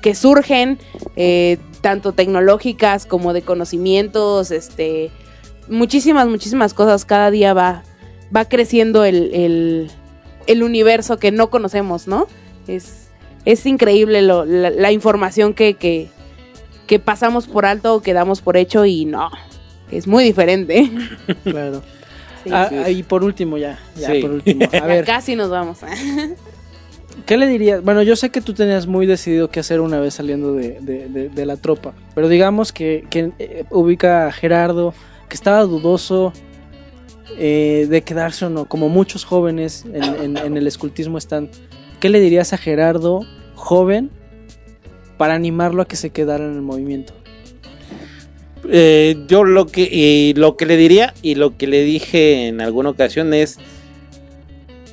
[0.00, 0.78] que surgen,
[1.16, 5.10] eh, tanto tecnológicas como de conocimientos, este,
[5.70, 7.04] muchísimas, muchísimas cosas.
[7.04, 7.82] Cada día va,
[8.34, 9.90] va creciendo el, el,
[10.46, 12.26] el universo que no conocemos, ¿no?
[12.68, 13.08] Es,
[13.44, 16.08] es increíble lo, la, la información que, que,
[16.86, 19.30] que pasamos por alto o que damos por hecho y no,
[19.90, 20.90] es muy diferente.
[21.44, 21.82] Claro.
[22.44, 22.50] Sí.
[22.54, 24.20] Ah, y por último ya, ya Sí.
[24.22, 24.64] por último.
[24.64, 25.78] A Ya ver, casi nos vamos.
[27.26, 27.82] ¿qué le dirías?
[27.84, 31.06] Bueno, yo sé que tú tenías muy decidido qué hacer una vez saliendo de, de-
[31.08, 34.94] de- de la tropa, pero digamos que, que, eh, ubica a Gerardo,
[35.30, 36.34] que estaba dudoso
[37.38, 41.48] eh, de quedarse o no, como muchos jóvenes en, el escultismo están.
[42.00, 43.20] ¿Qué le dirías a Gerardo,
[43.54, 44.10] joven,
[45.16, 47.14] para animarlo a que se quedara en el movimiento?
[48.68, 52.90] Eh, yo lo que, lo que le diría y lo que le dije en alguna
[52.90, 53.58] ocasión es,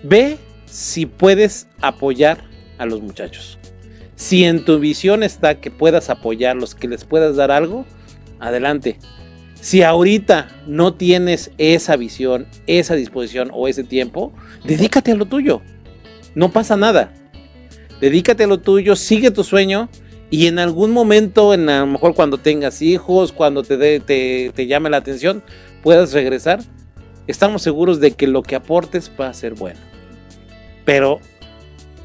[0.03, 2.45] ve si puedes apoyar
[2.77, 3.57] a los muchachos.
[4.15, 7.85] Si en tu visión está que puedas apoyarlos, que les puedas dar algo,
[8.39, 8.97] adelante.
[9.61, 14.31] Si ahorita no tienes esa visión, esa disposición o ese tiempo,
[14.63, 15.61] dedícate a lo tuyo.
[16.35, 17.11] No pasa nada.
[17.99, 19.89] Dedícate a lo tuyo, sigue tu sueño
[20.29, 24.51] y en algún momento, en a lo mejor cuando tengas hijos, cuando te, dé- te,
[24.53, 25.43] te llame la atención,
[25.81, 26.59] puedas regresar.
[27.25, 29.79] Estamos seguros de que lo que aportes va a ser bueno.
[30.85, 31.19] Pero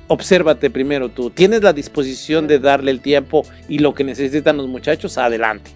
[0.09, 1.30] obsérvate primero tú.
[1.30, 5.18] ¿Tienes la disposición de darle el tiempo y lo que necesitan los muchachos?
[5.18, 5.70] Adelante.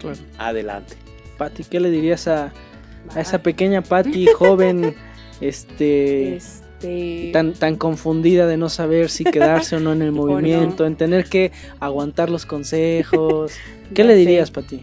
[0.00, 0.16] Claro.
[0.38, 0.96] Adelante.
[1.36, 2.52] Pati, ¿qué le dirías a,
[3.14, 4.94] a esa pequeña Pati joven,
[5.40, 6.36] este...
[6.36, 10.26] Este, tan, tan confundida de no saber si quedarse o no en el no.
[10.26, 13.52] movimiento, en tener que aguantar los consejos.
[13.94, 14.18] ¿Qué Ya le sé.
[14.20, 14.82] dirías, Pati?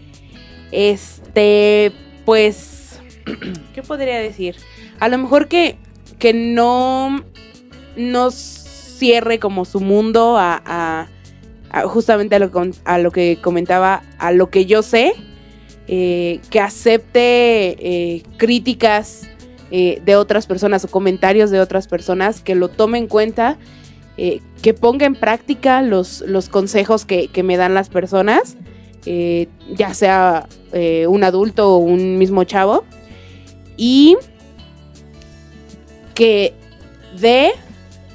[0.72, 1.92] Este,
[2.24, 2.98] pues,
[3.74, 4.56] ¿qué podría decir?
[4.98, 5.76] A lo mejor que,
[6.18, 7.24] que no,
[8.32, 11.08] cierre como su mundo a, a-
[11.70, 12.50] a justamente a lo,
[12.84, 15.12] a lo que comentaba, a lo que yo sé,
[15.86, 19.28] eh, que acepte eh, críticas
[19.70, 23.58] eh, de otras personas o comentarios de otras personas, que lo tome en cuenta,
[24.16, 28.56] que ponga en práctica los, los consejos que, que me dan las personas,
[29.04, 30.46] ya sea
[31.08, 32.84] un adulto o un mismo chavo,
[33.76, 34.16] y
[36.14, 36.54] que
[37.20, 37.50] dé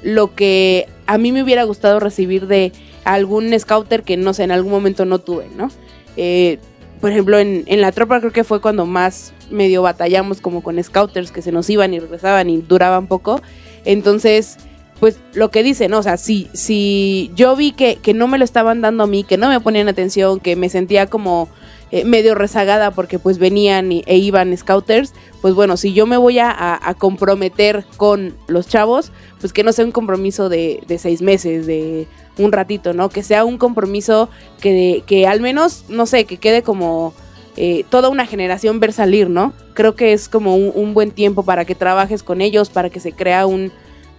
[0.02, 2.72] lo que a mí me hubiera gustado recibir de
[3.04, 5.70] algún scouter que no sé, en algún momento no tuve, ¿no?
[6.16, 6.58] Eh,
[7.00, 10.82] por ejemplo, en, en la tropa creo que fue cuando más medio batallamos como con
[10.82, 13.40] scouters que se nos iban y regresaban y duraban poco.
[13.84, 14.56] Entonces,
[15.00, 15.98] pues lo que dice, ¿no?
[15.98, 19.24] O sea, si, si yo vi que, que no me lo estaban dando a mí,
[19.24, 21.48] que no me ponían atención, que me sentía como
[21.90, 26.18] eh, medio rezagada porque pues venían y- e iban scouters, pues bueno, si yo me
[26.18, 30.82] voy a, a- a comprometer con los chavos, pues que no sea un compromiso de,
[30.86, 32.06] de seis meses, de
[32.40, 33.08] un ratito, ¿no?
[33.08, 34.28] Que sea un compromiso
[34.60, 37.14] que, que al menos, no sé, que quede como
[37.56, 39.52] eh, toda una generación ver salir, ¿no?
[39.74, 43.12] Creo que es como un, buen tiempo para que trabajes con ellos, para que se
[43.12, 43.72] crea un,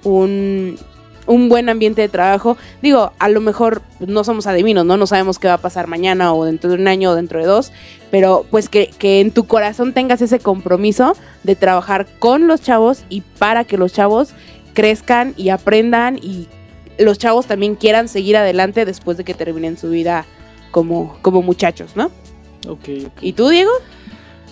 [0.04, 0.78] un,
[1.26, 2.58] un buen ambiente de trabajo.
[2.82, 4.98] Digo, a lo mejor no somos adivinos, ¿no?
[4.98, 7.46] No sabemos qué va a pasar mañana o dentro de un año o dentro de
[7.46, 7.72] dos,
[8.12, 13.06] pero pues que, que en tu corazón tengas ese compromiso de trabajar con los chavos
[13.10, 14.34] y para que los chavos
[14.74, 16.48] crezcan y aprendan y
[17.02, 20.26] los chavos también quieran seguir adelante después de que terminen su vida
[20.72, 22.06] como, como muchachos, ¿no?
[22.68, 23.14] Ok, ok.
[23.22, 23.72] ¿Y tú, Diego?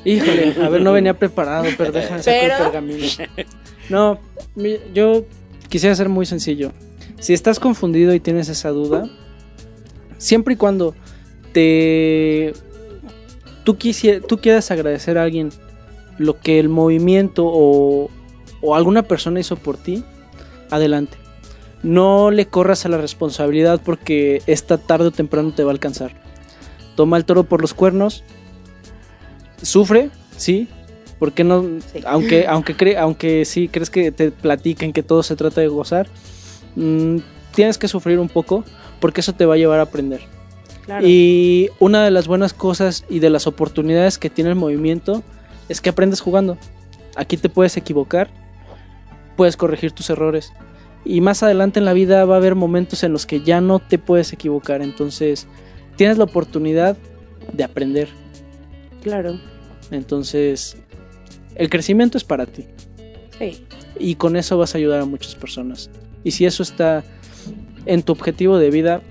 [0.06, 3.06] Híjole, a ver, no venía preparado, pero déjame sacar el pergamino.
[3.90, 4.20] No,
[4.94, 5.26] yo
[5.70, 6.72] quisiera ser muy sencillo.
[7.20, 9.10] Si estás confundido y tienes esa duda,
[10.18, 10.96] siempre y cuando
[11.52, 12.54] te
[13.64, 15.50] tú, quisi- tú quieras agradecer a alguien
[16.18, 18.10] lo que el movimiento o,
[18.62, 20.04] o alguna persona hizo por ti,
[20.70, 21.18] adelante.
[21.84, 26.12] No le corras a la responsabilidad porque esta tarde o temprano te va a alcanzar.
[26.96, 28.24] Toma el toro por los cuernos,
[29.62, 30.68] sufre, sí,
[31.20, 31.64] porque no,
[31.94, 32.02] Sí.
[32.06, 36.08] aunque, aunque, cre- aunque sí crees que te platiquen que todo se trata de gozar,
[36.76, 37.18] mm,
[37.54, 38.64] tienes que sufrir un poco
[39.00, 40.22] porque eso te va a llevar a aprender.
[40.86, 41.06] Claro.
[41.08, 45.24] Y una de las buenas cosas y de las oportunidades que tiene el movimiento
[45.70, 46.58] es que aprendes jugando.
[47.16, 48.30] Aquí te puedes equivocar,
[49.36, 50.52] puedes corregir tus errores.
[51.06, 53.80] Y más adelante en la vida va a haber momentos en los que ya no
[53.80, 54.82] te puedes equivocar.
[54.82, 55.48] Entonces
[55.96, 56.98] tienes la oportunidad
[57.54, 58.10] de aprender.
[59.04, 59.40] claro.
[59.92, 60.78] Entonces
[61.56, 62.66] el crecimiento es para ti.
[63.38, 63.66] Sí.
[63.98, 65.90] Y con eso vas a ayudar a muchas personas.
[66.24, 67.04] Y si eso está
[67.86, 69.02] en tu objetivo de vida,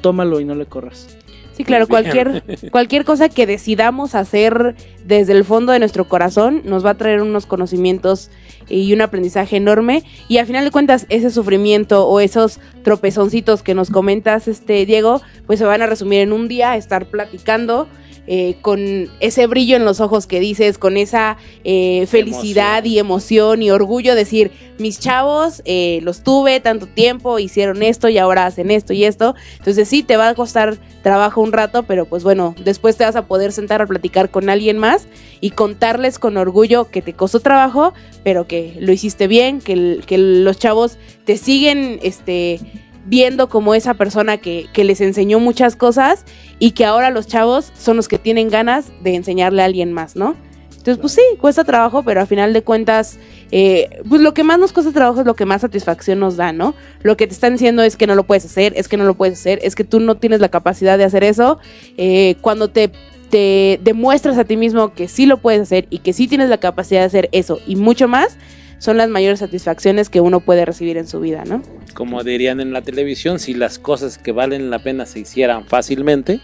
[0.00, 1.13] tómalo y no le corras.
[1.56, 2.42] Sí, claro, cualquier,
[2.72, 4.74] cualquier cosa que decidamos hacer
[5.04, 8.30] desde el fondo de nuestro corazón nos va a traer unos conocimientos
[8.68, 10.02] y un aprendizaje enorme.
[10.28, 15.20] Y al final de cuentas, ese sufrimiento o esos tropezoncitos que nos comentas, este Diego,
[15.46, 17.86] pues se van a resumir en un día, estar platicando.
[18.26, 22.92] Eh, con ese brillo en los ojos que dices, con esa eh, felicidad Emoción.
[22.92, 28.18] y emoción y orgullo, decir, mis chavos eh, los tuve tanto tiempo, hicieron esto y
[28.18, 29.34] ahora hacen esto y esto.
[29.58, 33.16] Entonces sí, te va a costar trabajo un rato, pero pues bueno, después te vas
[33.16, 35.06] a poder sentar a platicar con alguien más
[35.40, 40.18] y contarles con orgullo que te costó trabajo, pero que lo hiciste bien, que, que
[40.18, 42.58] los chavos te siguen este,
[43.04, 46.24] viendo como esa persona que, que les enseñó muchas cosas
[46.58, 50.16] y que ahora los chavos son los que tienen ganas de enseñarle a alguien más,
[50.16, 50.36] ¿no?
[50.84, 53.18] Entonces, pues sí, cuesta trabajo, pero a final de cuentas,
[53.50, 56.52] eh, pues lo que más nos cuesta trabajo es lo que más satisfacción nos da,
[56.52, 56.74] ¿no?
[57.02, 59.14] Lo que te están diciendo es que no lo puedes hacer, es que no lo
[59.14, 61.58] puedes hacer, es que tú no tienes la capacidad de hacer eso.
[61.96, 62.92] Eh, cuando te,
[63.30, 66.58] te demuestras a ti mismo que sí lo puedes hacer y que sí tienes la
[66.58, 68.36] capacidad de hacer eso y mucho más,
[68.84, 71.62] son las mayores satisfacciones que uno puede recibir en su vida, ¿no?
[71.94, 76.40] Como dirían en la televisión, si las cosas que valen la pena se hicieran fácilmente,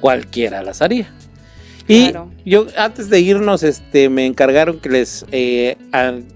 [0.00, 1.12] cualquiera las haría.
[1.86, 2.30] Y Claro.
[2.46, 5.76] yo antes de irnos, este, me encargaron que les eh,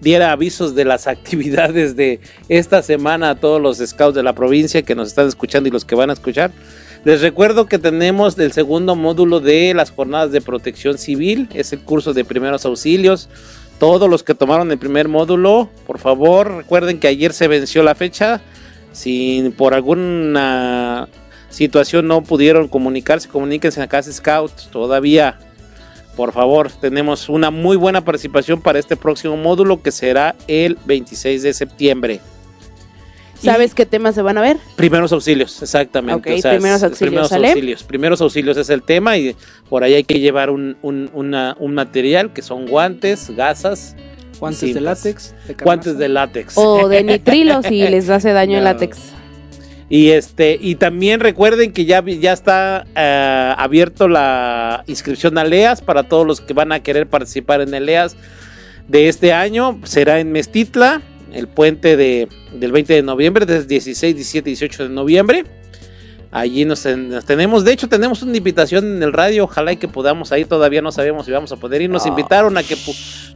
[0.02, 4.82] diera avisos de las actividades de esta semana a todos los scouts de la provincia
[4.82, 6.50] que nos están escuchando y los que van a escuchar.
[7.06, 11.78] Les recuerdo que tenemos el segundo módulo de las jornadas de protección civil, es el
[11.78, 13.30] curso de primeros auxilios.
[13.78, 17.94] Todos los que tomaron el primer módulo, por favor, recuerden que ayer se venció la
[17.94, 18.40] fecha.
[18.92, 21.08] Si por alguna
[21.50, 25.38] situación no pudieron comunicarse, comuníquense a Casa Scout todavía.
[26.16, 31.42] Por favor, tenemos una muy buena participación para este próximo módulo que será el 26
[31.42, 32.20] de septiembre.
[33.42, 34.56] ¿Sabes qué temas se van a ver?
[34.76, 36.30] Primeros auxilios, exactamente.
[36.32, 37.82] Ok, o sea, primeros auxilios, primeros auxilios.
[37.84, 39.36] Primeros auxilios es el tema y
[39.68, 43.94] por ahí hay que llevar un, un- una- un material que son guantes, gasas,
[44.38, 45.34] Guantes de látex.
[45.48, 46.54] de guantes de látex.
[46.58, 48.98] O de nitrilo si les hace daño el látex.
[49.88, 55.80] Y este y también recuerden que ya, ya está eh, abierto la inscripción a LEAS
[55.80, 58.16] para todos los que van a querer participar en el LEAS
[58.88, 59.78] de este año.
[59.84, 61.02] Será en Mestitla,
[61.32, 65.44] el puente de, del 20 de noviembre, desde 16, 17, 18 de noviembre.
[66.32, 69.76] Allí nos, ten- nos tenemos, de hecho tenemos una invitación en el radio, ojalá y
[69.76, 71.88] que podamos ahí, todavía no sabemos si vamos a poder ir.
[71.88, 72.08] Nos Oh.
[72.08, 72.76] invitaron a que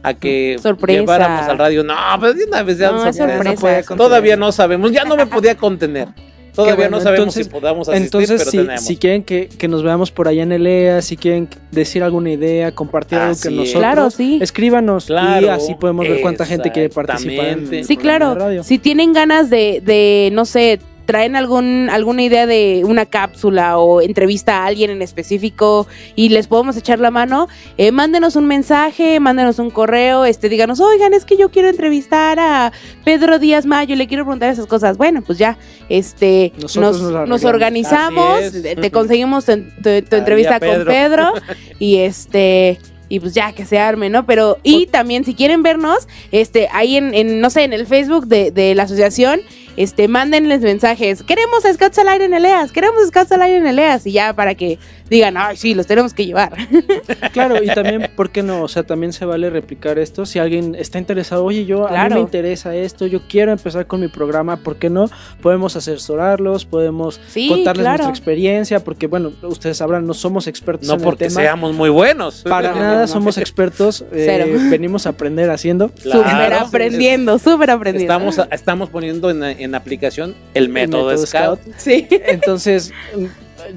[0.03, 0.99] a que Sorpresa.
[0.99, 1.83] lleváramos al radio.
[1.83, 3.27] No, pero de una vez ya No, sorpresa.
[3.27, 3.61] sorpresa.
[3.61, 6.09] puede Todavía no sabemos, ya no me podía contener.
[6.53, 8.81] Todavía bueno, no sabemos entonces- si podamos asistir, Entonces, pero si, tenemos.
[8.83, 12.31] si quieren que, que nos veamos por allá en el EA, si quieren decir alguna
[12.31, 13.53] idea, compartir algo que es.
[13.53, 14.39] nosotros, Claro, sí.
[14.41, 17.47] esquíbanos y así podemos ver cuánta gente quiere participar.
[17.47, 18.37] En Sí, claro.
[18.63, 20.79] Si tienen ganas de, de, no sé,
[21.11, 26.47] traen algún, alguna idea de una cápsula o entrevista a alguien en específico y les
[26.47, 31.25] podemos echar la mano, eh, mándenos un mensaje, mándenos un correo, este, díganos, oigan, es
[31.25, 32.71] que yo quiero entrevistar a
[33.03, 34.95] Pedro Díaz Mayo, le quiero preguntar esas cosas.
[34.95, 35.57] Bueno, pues ya,
[35.89, 37.43] este, Nosotros nos, nos nos arreglamos.
[37.43, 38.61] organizamos, es.
[38.79, 40.85] te conseguimos tu, tu- tu Ahí entrevista con Pedro.
[40.85, 41.33] Pedro
[41.79, 44.25] y este y pues ya que se arme, ¿no?
[44.25, 48.25] Pero y también si quieren vernos, este ahí en, en, no sé, en el Facebook
[48.27, 49.41] de, de la asociación,
[49.77, 51.23] este mándenles mensajes.
[51.23, 54.11] Queremos a Scouts al aire en Eleas, queremos a Scouts al aire en Eleas y
[54.11, 54.79] ya para que
[55.11, 56.53] digan, "Ay, sí, los tenemos que llevar."
[57.33, 58.63] Claro, y también, ¿por qué no?
[58.63, 60.25] O sea, también se vale replicar esto.
[60.25, 64.01] Si alguien está interesado, oye, yo a mí me interesa esto, yo quiero empezar con
[64.01, 65.09] mi programa, ¿por qué no?
[65.41, 68.03] Podemos asesorarlos, podemos Sí, contarles claro.
[68.03, 71.41] nuestra experiencia, porque, bueno, ustedes sabrán, no somos expertos no en porque el tema.
[71.41, 72.41] seamos muy buenos.
[72.43, 74.45] Para nada somos expertos, eh, Cero.
[74.69, 75.89] venimos a aprender haciendo.
[75.89, 76.23] Claro.
[76.23, 78.13] Súper aprendiendo, súper aprendiendo.
[78.13, 81.59] Estamos, estamos poniendo en, en aplicación el método, método Scout.
[81.77, 82.07] Sí.
[82.09, 82.91] Entonces,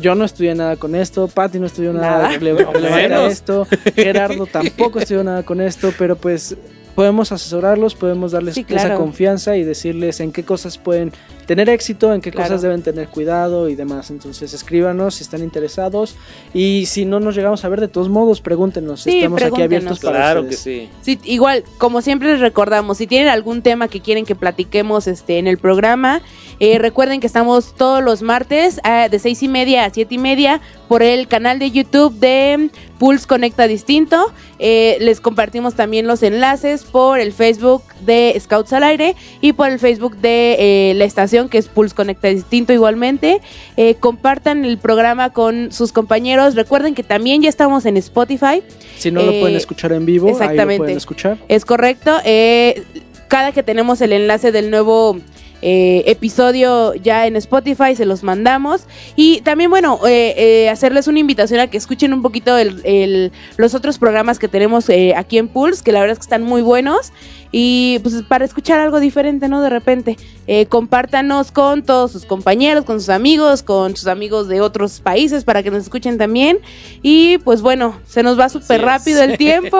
[0.01, 3.26] yo no estudié nada con esto, Patty no estudió nada, Nada.
[3.26, 6.57] esto, Gerardo tampoco estudió nada con esto, pero pues
[6.95, 8.99] podemos asesorarlos, podemos darles Sí, esa claro.
[9.01, 11.12] confianza y decirles en qué cosas pueden
[11.45, 12.47] tener éxito, en qué Claro.
[12.51, 14.11] cosas deben tener cuidado y demás.
[14.11, 16.14] Entonces, escríbanos si están interesados
[16.55, 19.01] y si no nos llegamos a ver, de todos modos, pregúntenos.
[19.03, 20.89] Sí, Estamos aquí abiertos para Claro que sí.
[21.03, 25.39] Sí, igual, como siempre les recordamos, si tienen algún tema que quieren que platiquemos este,
[25.39, 26.22] en el programa,
[26.61, 30.18] eh, recuerden que estamos todos los martes ah, de seis y media a siete y
[30.18, 34.32] media por el canal de YouTube de Pulse Conecta Distinto.
[34.59, 39.68] Eh, les compartimos también los enlaces por el Facebook de Scouts al Aire y por
[39.68, 40.57] el Facebook de
[40.90, 43.40] eh, la estación que es Pulse Conecta Distinto igualmente.
[43.76, 46.55] Eh, compartan el programa con sus compañeros.
[46.55, 48.62] Recuerden que también ya estamos en Spotify.
[48.98, 50.74] Si no lo Eh, pueden escuchar en vivo, ahí exactamente.
[50.74, 51.38] lo pueden escuchar.
[51.48, 52.18] Es correcto.
[52.24, 52.82] eh,
[53.28, 55.18] cada que tenemos el enlace del nuevo
[55.67, 58.83] eh, episodio ya en Spotify, se los mandamos.
[59.17, 63.33] Y también, bueno, eh, eh, hacerles una invitación a que escuchen un poquito el, el-
[63.57, 66.43] los otros programas que tenemos eh, aquí en Pulse, que la verdad es que están
[66.43, 67.12] muy buenos.
[67.51, 69.62] Y pues para escuchar algo diferente, ¿no?
[69.62, 70.17] De repente,
[70.49, 75.45] eh, compártanos con todos sus compañeros, con sus amigos, con sus amigos de otros países
[75.45, 76.59] para que nos escuchen también.
[77.01, 79.79] Y pues bueno, se nos va súper rápido el tiempo.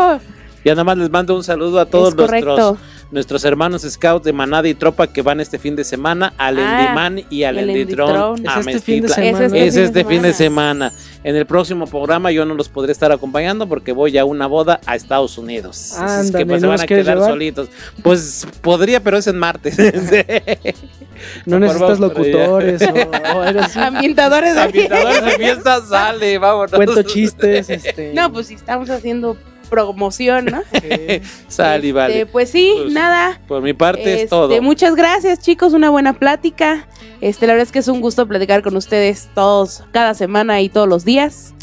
[0.65, 2.79] Ya nada más les mando un saludo a todos nuestros,
[3.15, 6.81] nuestros hermanos scouts de Manada y Tropa que van este fin de semana al Ah,
[6.83, 9.15] Endimán y al Enditrón a Es este fin de Mezquitla.
[9.15, 9.47] semana.
[9.47, 10.93] Es este Es fin de este fin de semana.
[11.23, 14.81] En el próximo programa yo no los podré estar acompañando porque voy a una boda
[14.85, 15.93] a Estados Unidos.
[15.93, 17.31] Así es que Ándale, pues, se ¿no van a quedar llevar?
[17.31, 17.69] solitos.
[18.03, 19.77] Pues podría, pero es en martes.
[21.47, 22.93] No necesitas locutores o,
[23.39, 23.79] o así.
[23.79, 26.73] Ambientadores de Ambientadores de fiesta sale, vámonos.
[26.73, 28.13] Cuento chistes, este.
[28.13, 29.37] No, pues si estamos haciendo
[29.75, 30.63] promoción, ¿no?
[30.73, 32.15] eh, Sale, y vale.
[32.21, 33.41] Este, pues sí, Pues, nada.
[33.47, 34.63] Por mi parte Este, es todo.
[34.63, 35.73] Muchas gracias, chicos.
[35.73, 36.87] Una buena plática.
[37.21, 40.69] Este, la verdad es que es un gusto platicar con ustedes todos, cada semana y
[40.69, 41.55] todos los días.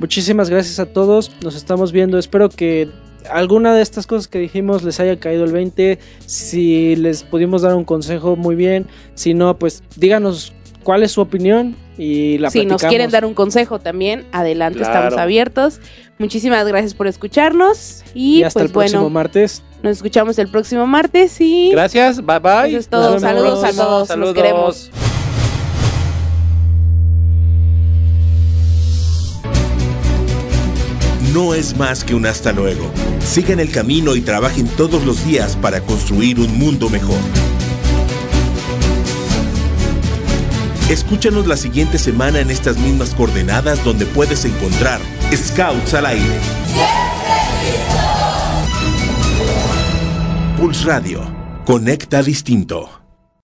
[0.00, 1.30] Muchísimas gracias a todos.
[1.42, 2.18] Nos estamos viendo.
[2.18, 2.88] Espero que
[3.30, 5.98] alguna de estas cosas que dijimos les haya caído el 20.
[6.26, 8.86] Si les pudimos dar un consejo, muy bien.
[9.14, 10.52] Si no, pues díganos
[10.82, 12.90] cuál es su opinión y la si nos platicamos.
[12.90, 14.94] quieren dar un consejo también, adelante, Claro.
[14.94, 15.80] estamos abiertos.
[16.18, 18.02] Muchísimas gracias por escucharnos.
[18.14, 19.62] Y, Y hasta pues el próximo bueno, martes.
[19.82, 22.68] nos escuchamos el próximo martes y Gracias, bye bye.
[22.68, 23.12] Eso es todo.
[23.12, 23.42] Nos vemos.
[23.42, 23.98] Saludos a todos.
[24.00, 24.34] Nos Saludos.
[24.34, 24.90] queremos.
[31.32, 32.90] No es más que un hasta luego.
[33.20, 37.18] Sigan el camino y trabajen todos los días para construir un mundo mejor.
[40.88, 45.00] Escúchanos la siguiente semana en estas mismas coordenadas donde puedes encontrar
[45.36, 46.40] Scouts al aire.
[50.56, 51.62] Pulse Radio.
[51.64, 53.03] Conecta distinto.